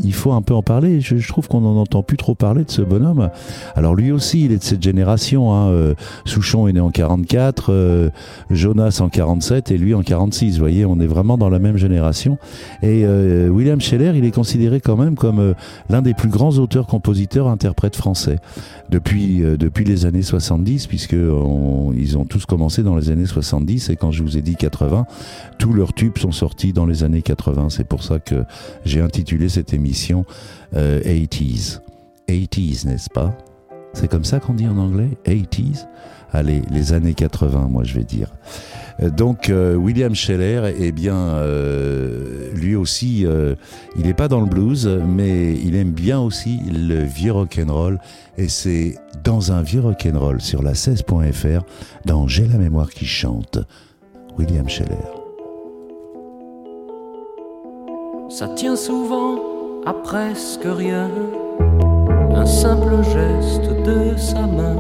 il 0.05 0.13
faut 0.15 0.33
un 0.33 0.43
peu 0.43 0.55
en 0.55 0.63
parler. 0.63 1.01
Je, 1.01 1.17
je 1.17 1.29
trouve 1.29 1.49
qu'on 1.49 1.63
n'en 1.63 1.77
entend 1.77 2.03
plus 2.03 2.17
trop 2.17 2.35
parler 2.35 2.65
de 2.65 2.71
ce 2.71 2.83
bonhomme. 2.83 3.31
Alors 3.75 3.95
lui 3.95 4.13
aussi, 4.13 4.45
il 4.45 4.53
est 4.53 4.59
de 4.59 4.63
cette 4.63 4.83
génération. 4.83 5.53
Hein. 5.53 5.69
euh, 5.69 5.95
Souchon 6.25 6.69
est 6.69 6.73
né 6.73 6.81
en 6.81 6.91
44, 6.91 7.73
euh, 7.73 8.11
Jonas 8.51 8.99
en 9.01 9.09
47 9.09 9.71
et 9.71 9.79
lui 9.79 9.95
en 9.95 10.03
46. 10.03 10.53
Vous 10.53 10.59
voyez, 10.61 10.85
on 10.85 11.01
est 11.01 11.07
vraiment 11.07 11.39
dans 11.39 11.49
la 11.49 11.59
même 11.59 11.77
génération. 11.77 12.39
Et 12.83 13.05
euh, 13.05 13.49
William 13.49 13.81
Scheller, 13.81 14.13
il 14.15 14.25
est 14.25 14.35
considéré 14.35 14.81
quand 14.81 14.97
même 14.97 15.17
comme 15.17 15.39
euh, 15.39 15.55
l'un 15.89 16.03
des 16.03 16.15
plus 16.15 16.29
grands 16.29 16.57
auteurs, 16.59 16.87
compositeurs, 16.87 17.49
interprètes 17.49 17.97
français 17.97 18.39
depuis 18.91 19.43
depuis 19.59 19.85
les 19.85 20.07
années 20.07 20.23
70, 20.23 20.87
puisque 20.87 21.15
ils 21.15 22.19
ont 22.19 22.25
tous 22.25 22.45
commencé 22.45 22.83
dans 22.83 22.97
les 22.97 23.11
années 23.11 23.27
70. 23.27 23.89
Et 23.89 23.97
quand 23.97 24.11
je 24.11 24.23
vous 24.23 24.37
ai 24.37 24.43
dit 24.43 24.57
80, 24.57 25.07
tous 25.59 25.73
leurs 25.73 25.95
tubes 25.95 26.19
sont 26.19 26.33
sortis 26.33 26.73
dans 26.73 26.87
les 26.87 27.03
années 27.03 27.23
80. 27.23 27.71
C'est 27.71 27.85
pour 27.85 28.03
ça 28.03 28.19
que 28.19 28.45
j'ai 28.85 29.01
intitulé 29.01 29.49
cette 29.49 29.73
émission 29.73 29.94
euh, 30.75 31.01
80s. 31.03 31.81
80s, 32.29 32.87
n'est-ce 32.87 33.11
pas? 33.11 33.37
C'est 33.93 34.09
comme 34.09 34.25
ça 34.25 34.41
qu'on 34.41 34.55
dit 34.55 34.67
en 34.67 34.77
anglais 34.77 35.11
80s 35.25 35.87
Allez, 36.33 36.63
les 36.69 36.93
années 36.93 37.15
80, 37.15 37.69
moi 37.71 37.85
je 37.85 37.95
vais 37.95 38.03
dire. 38.03 38.29
Euh, 39.01 39.09
Donc 39.09 39.51
euh, 39.51 39.77
William 39.77 40.17
Scheller, 40.17 40.75
eh 40.79 40.91
bien, 40.91 41.15
euh, 41.17 42.53
lui 42.55 42.75
aussi, 42.75 43.25
il 43.97 44.07
n'est 44.07 44.15
pas 44.15 44.27
dans 44.27 44.41
le 44.41 44.47
blues, 44.47 44.89
mais 45.07 45.53
il 45.53 45.77
aime 45.77 45.93
bien 45.93 46.21
aussi 46.21 46.59
le 46.73 47.05
vieux 47.05 47.33
rock'n'roll. 47.33 48.01
Et 48.37 48.49
c'est 48.49 48.97
dans 49.23 49.53
un 49.53 49.63
vieux 49.63 49.81
rock'n'roll 49.81 50.41
sur 50.41 50.63
la 50.63 50.73
16.fr, 50.73 51.63
dans 52.05 52.27
J'ai 52.27 52.47
la 52.47 52.59
mémoire 52.59 52.91
qui 52.91 53.07
chante, 53.07 53.59
William 54.37 54.69
Scheller. 54.69 54.97
Ça 58.29 58.49
tient 58.49 58.75
souvent 58.75 59.39
à 59.87 59.93
presque 59.93 60.65
rien, 60.65 61.11
un 62.35 62.47
simple 62.47 63.03
geste 63.03 63.69
de 63.85 64.17
sa 64.17 64.47
main 64.47 64.77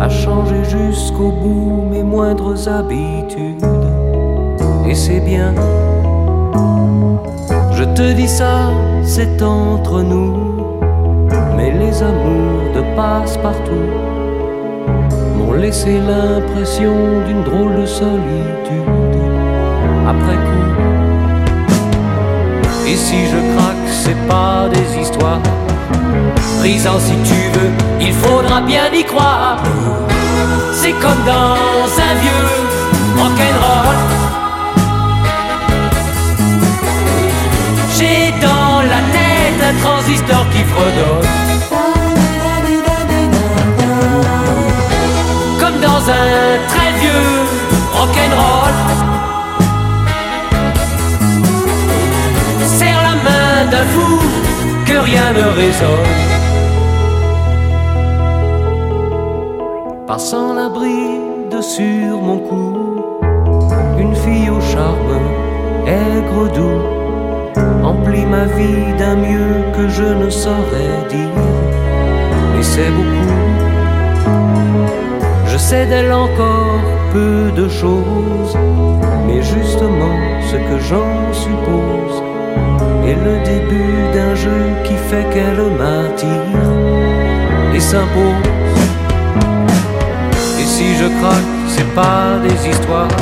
a 0.00 0.08
changé 0.08 0.64
jusqu'au 0.64 1.30
bout 1.30 1.84
mes 1.88 2.02
moindres 2.02 2.68
habitudes. 2.68 3.64
Et 4.88 4.94
c'est 4.94 5.20
bien, 5.20 5.54
je 7.72 7.84
te 7.84 8.12
dis 8.14 8.26
ça, 8.26 8.70
c'est 9.04 9.40
entre 9.42 10.02
nous, 10.02 10.56
mais 11.56 11.70
les 11.70 12.02
amours 12.02 12.74
de 12.74 12.96
passe-partout 12.96 13.90
m'ont 15.38 15.52
laissé 15.52 16.00
l'impression 16.00 16.94
d'une 17.26 17.44
drôle 17.44 17.80
de 17.80 17.86
solitude 17.86 19.22
après 20.04 20.34
coup. 20.34 20.81
Et 22.86 22.96
si 22.96 23.26
je 23.26 23.38
craque, 23.54 23.88
c'est 24.02 24.20
pas 24.26 24.68
des 24.68 25.00
histoires. 25.00 25.40
Brisant 26.58 26.98
si 26.98 27.14
tu 27.28 27.40
veux, 27.58 27.70
il 28.00 28.12
faudra 28.12 28.60
bien 28.60 28.92
y 28.92 29.04
croire. 29.04 29.62
C'est 30.72 30.92
comme 30.92 31.22
dans 31.24 31.86
un 32.08 32.14
vieux 32.22 32.48
rock'n'roll. 33.16 33.98
J'ai 37.96 38.32
dans 38.40 38.82
la 38.82 39.00
tête 39.14 39.60
un 39.70 39.74
transistor 39.84 40.44
qui 40.52 40.62
fredonne. 40.64 41.41
Rien 55.12 55.32
ne 55.32 55.46
résonne. 55.62 56.12
Passant 60.06 60.54
la 60.54 60.68
bride 60.68 61.60
sur 61.60 62.20
mon 62.26 62.38
cou, 62.48 62.64
une 63.98 64.14
fille 64.14 64.50
au 64.50 64.60
charme 64.72 65.16
aigre 65.86 66.44
doux 66.56 66.82
emplit 67.92 68.26
ma 68.36 68.46
vie 68.56 68.92
d'un 68.98 69.16
mieux 69.16 69.54
que 69.76 69.88
je 69.88 70.08
ne 70.22 70.30
saurais 70.30 70.96
dire. 71.14 71.40
Et 72.58 72.62
c'est 72.62 72.92
beaucoup. 72.96 73.40
Je 75.46 75.58
sais 75.58 75.86
d'elle 75.86 76.12
encore 76.12 76.80
peu 77.12 77.50
de 77.60 77.68
choses, 77.68 78.56
mais 79.26 79.42
justement 79.42 80.18
ce 80.50 80.56
que 80.56 80.78
j'en 80.88 81.32
suppose 81.32 82.21
est 83.12 83.24
le 83.24 83.36
début 83.44 83.94
d'un 84.14 84.34
jeu 84.34 84.62
qui 84.84 84.94
fait 85.08 85.26
qu'elle 85.32 85.62
m'attire 85.78 86.60
et 87.74 87.80
s'impose. 87.80 88.48
Et 90.60 90.66
si 90.74 90.96
je 91.00 91.06
craque, 91.18 91.50
c'est 91.68 91.90
pas 91.94 92.38
des 92.46 92.58
histoires. 92.70 93.14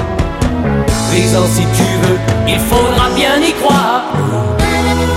Brisant 1.09 1.49
si 1.57 1.65
tu 1.79 1.89
veux, 2.03 2.19
il 2.47 2.61
faudra 2.71 3.07
bien 3.17 3.37
y 3.51 3.53
croire. 3.61 4.05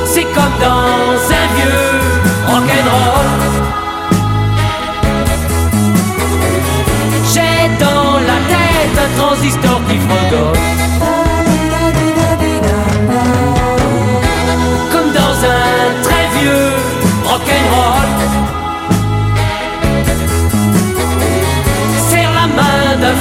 C'est 0.05 0.28
comme 0.36 0.57
dans 0.67 1.17
un 1.41 1.45
vieux 1.55 1.86
rock'n'roll. 2.49 3.30
J'ai 7.34 7.63
dans 7.86 8.13
la 8.30 8.38
tête 8.51 8.95
un 9.05 9.11
transistor 9.19 9.80
qui 9.88 9.97
fredonne. 10.05 10.82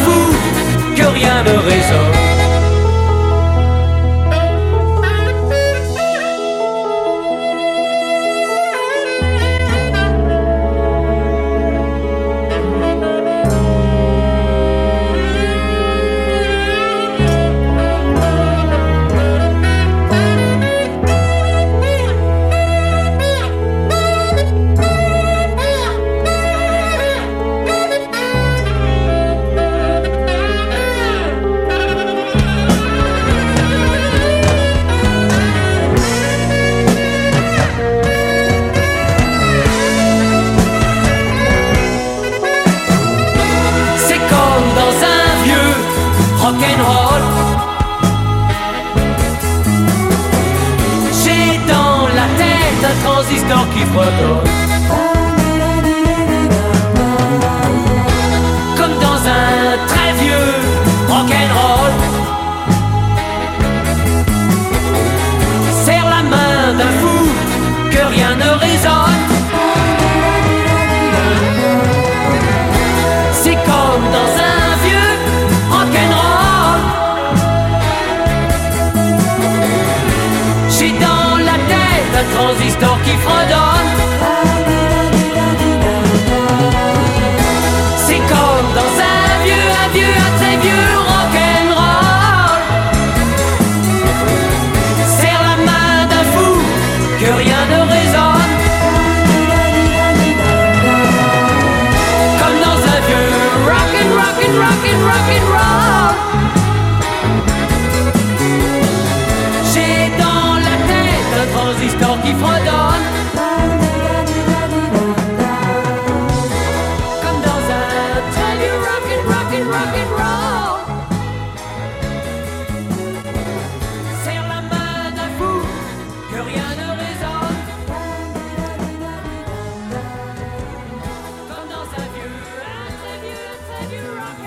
Fou 0.04 0.94
que 0.94 1.02
rien 1.02 1.42
ne 1.44 1.56
résonne. 1.70 2.21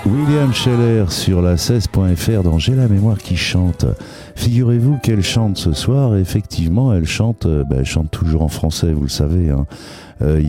William 0.06 0.52
Scheller 0.54 1.06
sur 1.10 1.42
la 1.42 1.56
16.fr 1.56 2.42
dans 2.44 2.58
J'ai 2.58 2.76
la 2.76 2.86
mémoire 2.86 3.18
qui 3.18 3.36
chante. 3.36 3.86
Figurez-vous 4.36 4.98
qu'elle 5.02 5.22
chante 5.22 5.56
ce 5.56 5.72
soir, 5.72 6.16
effectivement, 6.16 6.92
elle 6.94 7.06
chante, 7.06 7.46
euh, 7.46 7.64
bah, 7.64 7.76
elle 7.80 7.84
chante 7.86 8.10
toujours 8.12 8.42
en 8.42 8.48
français, 8.48 8.92
vous 8.92 9.02
le 9.02 9.08
savez. 9.08 9.50
hein. 9.50 9.66
Euh, 10.22 10.40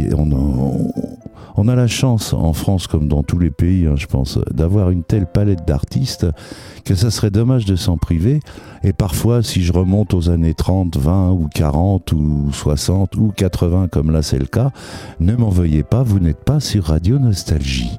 on 1.60 1.68
a 1.68 1.76
la 1.76 1.88
chance 1.88 2.34
en 2.34 2.54
France, 2.54 2.86
comme 2.86 3.08
dans 3.08 3.24
tous 3.24 3.40
les 3.40 3.50
pays, 3.50 3.88
hein, 3.88 3.96
je 3.96 4.06
pense, 4.06 4.38
d'avoir 4.52 4.92
une 4.92 5.04
telle 5.04 5.26
palette 5.26 5.66
d'artistes 5.68 6.28
que 6.86 6.94
ça 6.94 7.10
serait 7.10 7.32
dommage 7.32 7.66
de 7.66 7.76
s'en 7.76 7.98
priver. 7.98 8.42
Et 8.84 8.94
parfois, 8.94 9.42
si 9.42 9.64
je 9.64 9.74
remonte 9.74 10.14
aux 10.14 10.30
années 10.30 10.54
30, 10.54 10.98
20 10.98 11.32
ou 11.32 11.50
40 11.52 12.12
ou 12.12 12.50
60 12.52 13.16
ou 13.16 13.34
80, 13.36 13.88
comme 13.88 14.12
là 14.12 14.22
c'est 14.22 14.38
le 14.38 14.46
cas, 14.46 14.70
ne 15.20 15.36
m'en 15.36 15.50
veuillez 15.50 15.84
pas, 15.84 16.04
vous 16.04 16.20
n'êtes 16.20 16.44
pas 16.44 16.60
sur 16.60 16.86
Radio 16.86 17.18
Nostalgie. 17.18 17.98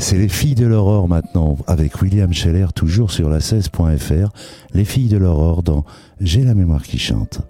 C'est 0.00 0.16
les 0.16 0.28
filles 0.28 0.54
de 0.54 0.66
l'aurore 0.66 1.08
maintenant, 1.08 1.58
avec 1.66 2.00
William 2.00 2.32
Scheller, 2.32 2.72
toujours 2.74 3.10
sur 3.10 3.28
la 3.28 3.38
16.fr. 3.38 4.30
Les 4.72 4.86
filles 4.86 5.08
de 5.08 5.18
l'aurore 5.18 5.62
dans 5.62 5.84
J'ai 6.20 6.42
la 6.42 6.54
mémoire 6.54 6.82
qui 6.82 6.98
chante. 6.98 7.42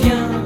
Reviens 0.00 0.39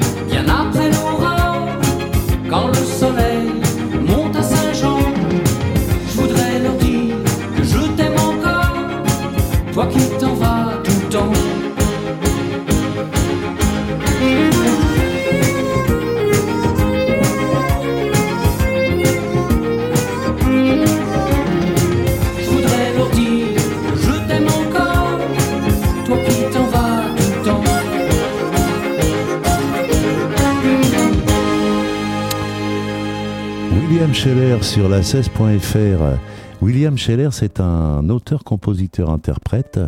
sur 34.65 34.89
la 34.89 35.03
16.fr. 35.03 36.19
William 36.63 36.97
Scheller, 36.97 37.29
c'est 37.33 37.61
un 37.61 38.09
auteur, 38.09 38.45
compositeur, 38.45 39.11
interprète, 39.11 39.79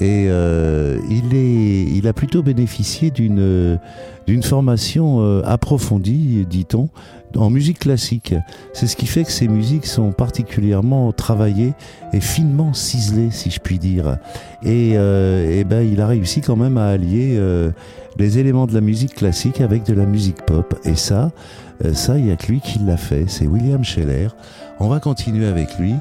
et 0.00 0.26
euh, 0.28 0.98
il, 1.08 1.34
est, 1.34 1.84
il 1.84 2.08
a 2.08 2.12
plutôt 2.12 2.42
bénéficié 2.42 3.12
d'une 3.12 3.78
formation 4.42 5.20
euh, 5.20 5.42
approfondie, 5.44 6.44
dit-on, 6.50 6.88
en 7.36 7.50
musique 7.50 7.78
classique. 7.80 8.34
C'est 8.72 8.86
ce 8.86 8.96
qui 8.96 9.06
fait 9.06 9.24
que 9.24 9.32
ses 9.32 9.48
musiques 9.48 9.86
sont 9.86 10.12
particulièrement 10.12 11.12
travaillées 11.12 11.74
et 12.12 12.20
finement 12.20 12.72
ciselées, 12.72 13.30
si 13.30 13.50
je 13.50 13.60
puis 13.60 13.78
dire. 13.78 14.18
Et, 14.62 14.92
euh, 14.96 15.48
eh 15.50 15.64
ben, 15.64 15.80
il 15.80 16.00
a 16.00 16.06
réussi 16.06 16.40
quand 16.40 16.56
même 16.56 16.78
à 16.78 16.88
allier 16.88 17.36
euh, 17.38 17.70
les 18.18 18.38
éléments 18.38 18.66
de 18.66 18.74
la 18.74 18.80
musique 18.80 19.14
classique 19.14 19.60
avec 19.60 19.84
de 19.84 19.94
la 19.94 20.06
musique 20.06 20.42
pop. 20.46 20.74
Et 20.84 20.94
ça, 20.94 21.30
euh, 21.84 21.92
ça, 21.94 22.18
il 22.18 22.24
n'y 22.24 22.30
a 22.32 22.36
que 22.36 22.46
lui 22.48 22.60
qui 22.60 22.78
l'a 22.80 22.96
fait. 22.96 23.24
C'est 23.28 23.46
William 23.46 23.84
Scheller. 23.84 24.28
On 24.80 24.88
va 24.88 25.00
continuer 25.00 25.46
avec 25.46 25.78
lui, 25.78 25.94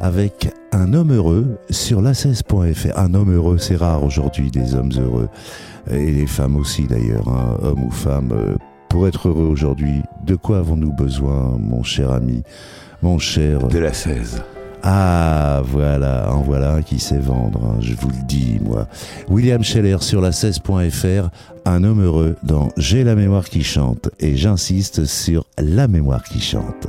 avec 0.00 0.50
un 0.72 0.92
homme 0.94 1.12
heureux 1.12 1.58
sur 1.70 2.02
la 2.02 2.12
16.fr. 2.12 2.98
Un 2.98 3.14
homme 3.14 3.34
heureux, 3.34 3.58
c'est 3.58 3.76
rare 3.76 4.04
aujourd'hui, 4.04 4.50
des 4.50 4.74
hommes 4.74 4.92
heureux. 4.98 5.28
Et 5.90 6.10
les 6.12 6.26
femmes 6.26 6.56
aussi 6.56 6.86
d'ailleurs, 6.86 7.28
hein, 7.28 7.56
hommes 7.62 7.84
ou 7.84 7.90
femmes. 7.90 8.32
euh, 8.32 8.56
Pour 8.88 9.08
être 9.08 9.28
heureux 9.28 9.46
aujourd'hui, 9.46 10.02
de 10.26 10.36
quoi 10.36 10.58
avons-nous 10.58 10.92
besoin, 10.92 11.56
mon 11.58 11.82
cher 11.82 12.10
ami, 12.12 12.42
mon 13.02 13.18
cher 13.18 13.66
De 13.68 13.78
la 13.78 13.92
16. 13.92 14.42
Ah, 14.82 15.62
voilà, 15.64 16.32
en 16.32 16.42
voilà 16.42 16.72
un 16.72 16.82
qui 16.82 16.98
sait 16.98 17.18
vendre, 17.18 17.64
hein, 17.64 17.78
je 17.80 17.94
vous 17.94 18.08
le 18.08 18.26
dis, 18.26 18.58
moi. 18.60 18.88
William 19.28 19.62
Scheller 19.62 19.98
sur 20.00 20.20
la 20.20 20.30
16.fr, 20.30 21.30
un 21.64 21.84
homme 21.84 22.02
heureux 22.02 22.36
dans 22.42 22.68
J'ai 22.76 23.04
la 23.04 23.14
mémoire 23.14 23.44
qui 23.44 23.62
chante, 23.62 24.10
et 24.18 24.36
j'insiste 24.36 25.04
sur 25.04 25.44
la 25.58 25.86
mémoire 25.86 26.24
qui 26.24 26.40
chante. 26.40 26.88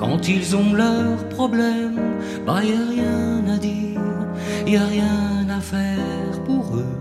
Quand 0.00 0.26
ils 0.28 0.56
ont 0.56 0.72
leurs 0.72 1.28
problèmes, 1.28 2.00
bah 2.46 2.64
y 2.64 2.72
a 2.72 2.86
rien 2.88 3.54
à 3.54 3.58
dire, 3.58 4.00
y 4.66 4.74
a 4.74 4.86
rien 4.86 5.46
à 5.54 5.60
faire 5.60 6.42
pour 6.46 6.74
eux. 6.74 6.96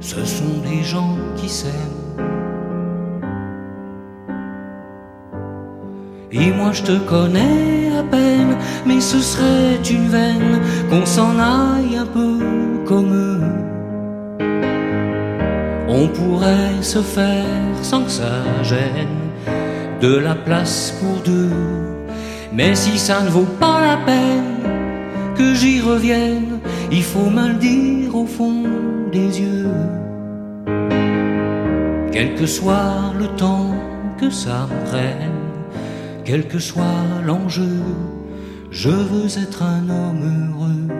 Ce 0.00 0.24
sont 0.24 0.58
des 0.64 0.82
gens 0.82 1.18
qui 1.36 1.50
s'aiment. 1.50 1.74
Et 6.32 6.50
moi 6.50 6.72
je 6.72 6.82
te 6.82 6.98
connais 7.00 7.90
à 7.98 8.02
peine, 8.02 8.56
mais 8.86 9.02
ce 9.02 9.18
serait 9.18 9.76
une 9.90 10.08
veine 10.08 10.60
qu'on 10.88 11.04
s'en 11.04 11.38
aille 11.38 11.98
un 11.98 12.06
peu 12.06 12.38
comme 12.86 13.12
eux. 13.12 13.42
On 15.88 16.08
pourrait 16.08 16.80
se 16.80 17.02
faire 17.02 17.74
sans 17.82 18.04
que 18.04 18.10
ça 18.10 18.62
gêne 18.62 19.19
de 20.00 20.16
la 20.16 20.34
place 20.34 20.94
pour 21.00 21.16
deux. 21.22 21.50
Mais 22.52 22.74
si 22.74 22.98
ça 22.98 23.22
ne 23.22 23.28
vaut 23.28 23.52
pas 23.58 23.80
la 23.80 23.96
peine 24.04 24.60
que 25.36 25.54
j'y 25.54 25.80
revienne, 25.80 26.58
il 26.90 27.02
faut 27.02 27.30
me 27.30 27.48
le 27.48 27.54
dire 27.54 28.14
au 28.14 28.26
fond 28.26 28.64
des 29.12 29.40
yeux. 29.40 29.68
Quel 32.12 32.34
que 32.34 32.46
soit 32.46 33.12
le 33.18 33.28
temps 33.36 33.74
que 34.18 34.30
ça 34.30 34.68
me 34.70 34.90
prenne 34.90 35.40
quel 36.30 36.46
que 36.46 36.60
soit 36.60 36.84
l'enjeu, 37.24 37.82
je 38.70 38.88
veux 38.88 39.26
être 39.42 39.64
un 39.64 39.90
homme 39.90 40.22
heureux. 40.22 40.99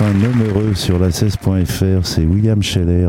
un 0.00 0.22
homme 0.22 0.42
heureux 0.48 0.74
sur 0.74 0.98
la 0.98 1.08
16.fr, 1.08 2.06
c'est 2.06 2.24
William 2.24 2.62
Scheller. 2.62 3.08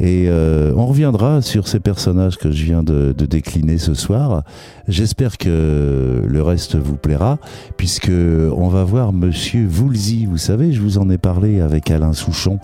Et 0.00 0.26
euh, 0.28 0.72
on 0.76 0.86
reviendra 0.86 1.40
sur 1.40 1.68
ces 1.68 1.78
personnages 1.78 2.36
que 2.36 2.50
je 2.50 2.64
viens 2.64 2.82
de, 2.82 3.14
de 3.16 3.26
décliner 3.26 3.78
ce 3.78 3.94
soir. 3.94 4.42
J'espère 4.88 5.38
que 5.38 6.22
le 6.26 6.42
reste 6.42 6.76
vous 6.76 6.96
plaira, 6.96 7.38
puisque 7.76 8.10
on 8.10 8.68
va 8.68 8.84
voir 8.84 9.12
Monsieur 9.12 9.68
Woolsey. 9.68 10.26
Vous 10.26 10.38
savez, 10.38 10.72
je 10.72 10.80
vous 10.80 10.98
en 10.98 11.10
ai 11.10 11.18
parlé 11.18 11.60
avec 11.60 11.90
Alain 11.90 12.12
Souchon. 12.12 12.58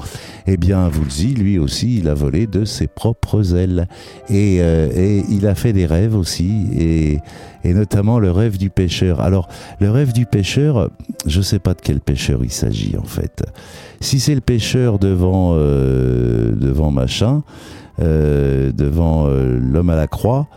Eh 0.47 0.57
bien, 0.57 0.89
Woolsey, 0.89 1.29
lui 1.29 1.59
aussi, 1.59 1.99
il 1.99 2.09
a 2.09 2.15
volé 2.15 2.47
de 2.47 2.65
ses 2.65 2.87
propres 2.87 3.55
ailes. 3.55 3.87
Et, 4.29 4.59
euh, 4.61 4.89
et 4.95 5.25
il 5.31 5.47
a 5.47 5.55
fait 5.55 5.73
des 5.73 5.87
rêves 5.87 6.17
aussi, 6.17 6.67
et, 6.77 7.19
et 7.65 7.75
notamment 7.75 8.19
le 8.19 8.31
rêve 8.31 8.59
du 8.59 8.71
pêcheur. 8.71 9.21
Alors, 9.21 9.49
le 9.81 9.91
rêve 9.91 10.13
du 10.13 10.27
pêcheur, 10.27 10.91
je 11.27 11.41
sais 11.41 11.59
pas 11.59 11.75
de 11.75 11.81
quel 11.81 12.01
pêcheur 12.01 12.45
il 12.45 12.53
s'agit 12.53 12.97
en 12.97 13.05
fait. 13.05 13.45
Si 14.01 14.21
c'est 14.21 14.35
le 14.35 14.41
pêcheur 14.41 14.99
devant 14.99 15.55
euh, 15.55 16.53
devant 16.55 16.91
machin, 16.91 17.43
euh, 18.01 18.73
devant 18.73 19.27
euh, 19.27 19.59
l'homme 19.59 19.91
à 19.91 19.97
la 19.97 20.07
croix, 20.07 20.49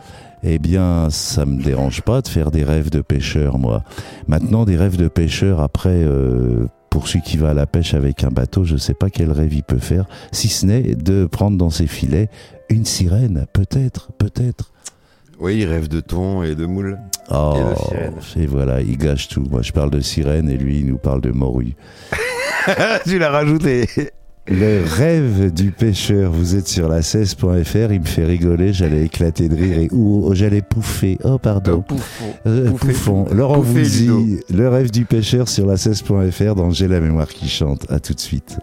eh 0.44 0.60
bien, 0.60 1.10
ça 1.10 1.46
me 1.46 1.62
dérange 1.62 2.02
pas 2.02 2.22
de 2.22 2.28
faire 2.28 2.52
des 2.52 2.64
rêves 2.64 2.90
de 2.90 3.02
pêcheur, 3.02 3.58
moi. 3.58 3.84
Maintenant, 4.28 4.66
des 4.66 4.78
rêves 4.78 4.98
de 4.98 5.08
pêcheur 5.08 5.60
après. 5.60 6.06
pour 6.90 7.08
celui 7.08 7.22
qui 7.22 7.38
va 7.38 7.50
à 7.50 7.54
la 7.54 7.66
pêche 7.66 7.94
avec 7.94 8.24
un 8.24 8.30
bateau, 8.30 8.64
je 8.64 8.78
sais 8.78 8.94
pas 8.94 9.10
quel 9.10 9.32
rêve 9.32 9.54
il 9.54 9.64
peut 9.64 9.80
faire, 9.80 10.06
si 10.32 10.48
ce 10.48 10.66
n'est 10.66 10.96
de 10.96 11.26
prendre 11.26 11.58
dans 11.58 11.70
ses 11.70 11.88
filets 11.88 12.30
une 12.70 12.86
sirène, 12.86 13.46
peut-être, 13.54 14.12
peut-être. 14.18 14.72
Oui, 15.40 15.58
il 15.58 15.66
rêve 15.66 15.88
de 15.88 16.00
thon 16.00 16.44
et 16.44 16.56
de 16.56 16.66
moule. 16.66 16.98
Oh, 17.30 17.54
Et 17.92 18.40
de 18.40 18.44
et 18.44 18.46
voilà, 18.46 18.82
il 18.82 18.98
gâche 18.98 19.28
tout. 19.28 19.44
Moi, 19.50 19.62
je 19.62 19.72
parle 19.72 19.90
de 19.90 20.00
sirène 20.00 20.50
et 20.50 20.58
lui, 20.58 20.80
il 20.80 20.88
nous 20.88 20.98
parle 20.98 21.22
de 21.22 21.32
morue. 21.32 21.76
tu 23.06 23.20
l'as 23.20 23.30
rajouté. 23.30 23.88
Le 24.48 24.84
rêve 24.86 25.52
du 25.52 25.72
pêcheur, 25.72 26.32
vous 26.32 26.56
êtes 26.56 26.68
sur 26.68 26.88
la 26.88 27.00
16.fr, 27.00 27.92
il 27.92 28.02
me 28.02 28.06
fait 28.06 28.26
rigoler, 28.26 28.74
j'allais 28.74 29.06
éclater 29.06 29.50
de 29.50 29.56
rire 29.56 29.80
et 29.80 29.90
oh, 29.92 30.32
j'allais 30.36 30.62
pouffer. 30.62 31.18
Oh 31.24 31.40
pardon. 31.40 31.84
Euh, 32.46 32.70
pouffon. 32.72 33.26
Euh, 33.32 33.34
Laurent 33.34 33.62
Pouffé, 33.62 33.82
Vouzy, 33.82 34.40
le 34.54 34.70
rêve 34.70 34.92
du 34.92 35.06
pêcheur 35.06 35.50
sur 35.50 35.66
la 35.66 35.76
16.fr 35.76 36.54
dans 36.54 36.70
J'ai 36.70 36.88
la 36.88 37.00
mémoire 37.00 37.28
qui 37.28 37.50
chante. 37.50 37.90
À 37.90 38.00
tout 38.00 38.14
de 38.14 38.20
suite. 38.20 38.60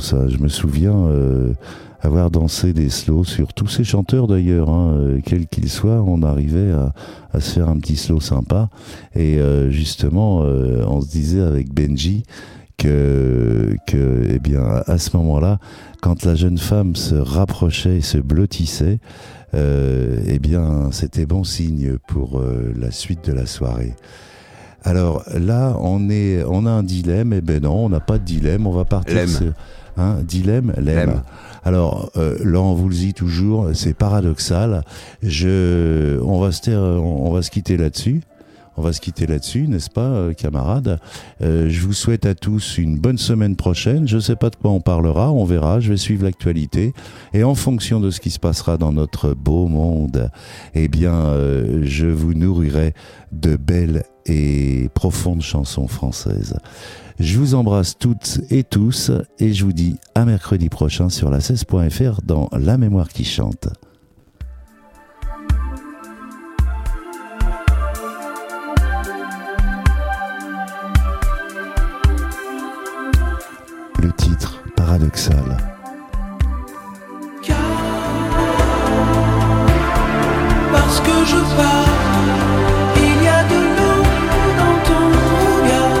Ça. 0.00 0.28
Je 0.28 0.38
me 0.38 0.48
souviens 0.48 0.96
euh, 0.96 1.52
avoir 2.00 2.30
dansé 2.30 2.72
des 2.72 2.88
slows 2.88 3.24
sur 3.24 3.52
tous 3.52 3.68
ces 3.68 3.84
chanteurs 3.84 4.26
d'ailleurs, 4.26 4.70
hein, 4.70 4.92
euh, 4.92 5.20
quels 5.24 5.46
qu'ils 5.46 5.68
soient, 5.68 6.02
on 6.02 6.22
arrivait 6.22 6.72
à, 6.72 6.92
à 7.32 7.40
se 7.40 7.52
faire 7.52 7.68
un 7.68 7.78
petit 7.78 7.96
slow 7.96 8.20
sympa. 8.20 8.68
Et 9.14 9.38
euh, 9.38 9.70
justement, 9.70 10.42
euh, 10.42 10.84
on 10.86 11.00
se 11.00 11.08
disait 11.08 11.42
avec 11.42 11.72
Benji 11.72 12.22
que, 12.78 13.76
que 13.86 14.22
eh 14.30 14.38
bien, 14.38 14.64
à 14.86 14.98
ce 14.98 15.16
moment-là, 15.16 15.58
quand 16.00 16.24
la 16.24 16.34
jeune 16.34 16.58
femme 16.58 16.96
se 16.96 17.14
rapprochait 17.14 17.98
et 17.98 18.00
se 18.00 18.18
blottissait, 18.18 19.00
euh, 19.52 20.20
eh 20.26 20.38
bien, 20.38 20.90
c'était 20.92 21.26
bon 21.26 21.44
signe 21.44 21.96
pour 22.08 22.38
euh, 22.38 22.72
la 22.78 22.90
suite 22.90 23.28
de 23.28 23.32
la 23.32 23.46
soirée. 23.46 23.94
Alors 24.84 25.24
là, 25.38 25.76
on 25.80 26.08
est, 26.10 26.42
on 26.48 26.64
a 26.66 26.70
un 26.70 26.82
dilemme. 26.82 27.32
Eh 27.32 27.40
ben 27.40 27.62
non, 27.62 27.84
on 27.86 27.88
n'a 27.88 28.00
pas 28.00 28.18
de 28.18 28.24
dilemme. 28.24 28.66
On 28.66 28.72
va 28.72 28.84
partir 28.84 29.14
sur 29.28 29.52
un 29.96 30.22
dilemme. 30.22 30.72
Lemme. 30.76 30.86
Lemme. 31.10 31.22
Alors 31.64 32.10
euh, 32.16 32.38
là, 32.42 32.60
on 32.60 32.74
vous 32.74 32.88
le 32.88 32.94
dit 32.94 33.12
toujours, 33.12 33.68
c'est 33.74 33.92
paradoxal. 33.94 34.82
Je, 35.22 36.18
on 36.22 36.40
va 36.40 36.52
se, 36.52 36.62
taire- 36.62 36.80
on 36.80 37.30
va 37.32 37.42
se 37.42 37.50
quitter 37.50 37.76
là-dessus. 37.76 38.22
On 38.76 38.82
va 38.82 38.92
se 38.92 39.00
quitter 39.00 39.26
là-dessus, 39.26 39.66
n'est-ce 39.68 39.90
pas, 39.90 40.00
euh, 40.00 40.32
camarades? 40.32 41.00
Euh, 41.42 41.68
Je 41.68 41.80
vous 41.82 41.92
souhaite 41.92 42.24
à 42.26 42.34
tous 42.34 42.78
une 42.78 42.98
bonne 42.98 43.18
semaine 43.18 43.56
prochaine. 43.56 44.08
Je 44.08 44.16
ne 44.16 44.20
sais 44.20 44.36
pas 44.36 44.50
de 44.50 44.56
quoi 44.56 44.70
on 44.70 44.80
parlera, 44.80 45.32
on 45.32 45.44
verra. 45.44 45.80
Je 45.80 45.90
vais 45.90 45.96
suivre 45.96 46.24
l'actualité 46.24 46.94
et 47.34 47.44
en 47.44 47.54
fonction 47.54 48.00
de 48.00 48.10
ce 48.10 48.20
qui 48.20 48.30
se 48.30 48.38
passera 48.38 48.76
dans 48.76 48.92
notre 48.92 49.34
beau 49.34 49.66
monde, 49.66 50.30
eh 50.74 50.88
bien, 50.88 51.14
euh, 51.14 51.82
je 51.84 52.06
vous 52.06 52.34
nourrirai 52.34 52.94
de 53.32 53.56
belles 53.56 54.04
et 54.26 54.88
profondes 54.94 55.42
chansons 55.42 55.88
françaises. 55.88 56.56
Je 57.18 57.38
vous 57.38 57.54
embrasse 57.54 57.98
toutes 57.98 58.40
et 58.50 58.64
tous 58.64 59.10
et 59.38 59.52
je 59.52 59.64
vous 59.64 59.74
dis 59.74 59.96
à 60.14 60.24
mercredi 60.24 60.68
prochain 60.70 61.10
sur 61.10 61.30
la 61.30 61.40
16.fr 61.40 62.22
dans 62.24 62.48
La 62.52 62.78
mémoire 62.78 63.08
qui 63.08 63.24
chante. 63.24 63.68
Parce 80.72 81.00
que 81.00 81.16
je 81.32 81.40
pars, 81.56 81.94
il 82.96 83.22
y 83.22 83.28
a 83.28 83.42
de 83.52 83.60
l'eau 83.76 84.02
dans 84.60 84.78
ton 84.88 85.04
regard. 85.46 85.98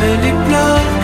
Mais 0.00 0.16
les 0.24 0.34
pleurs 0.46 0.95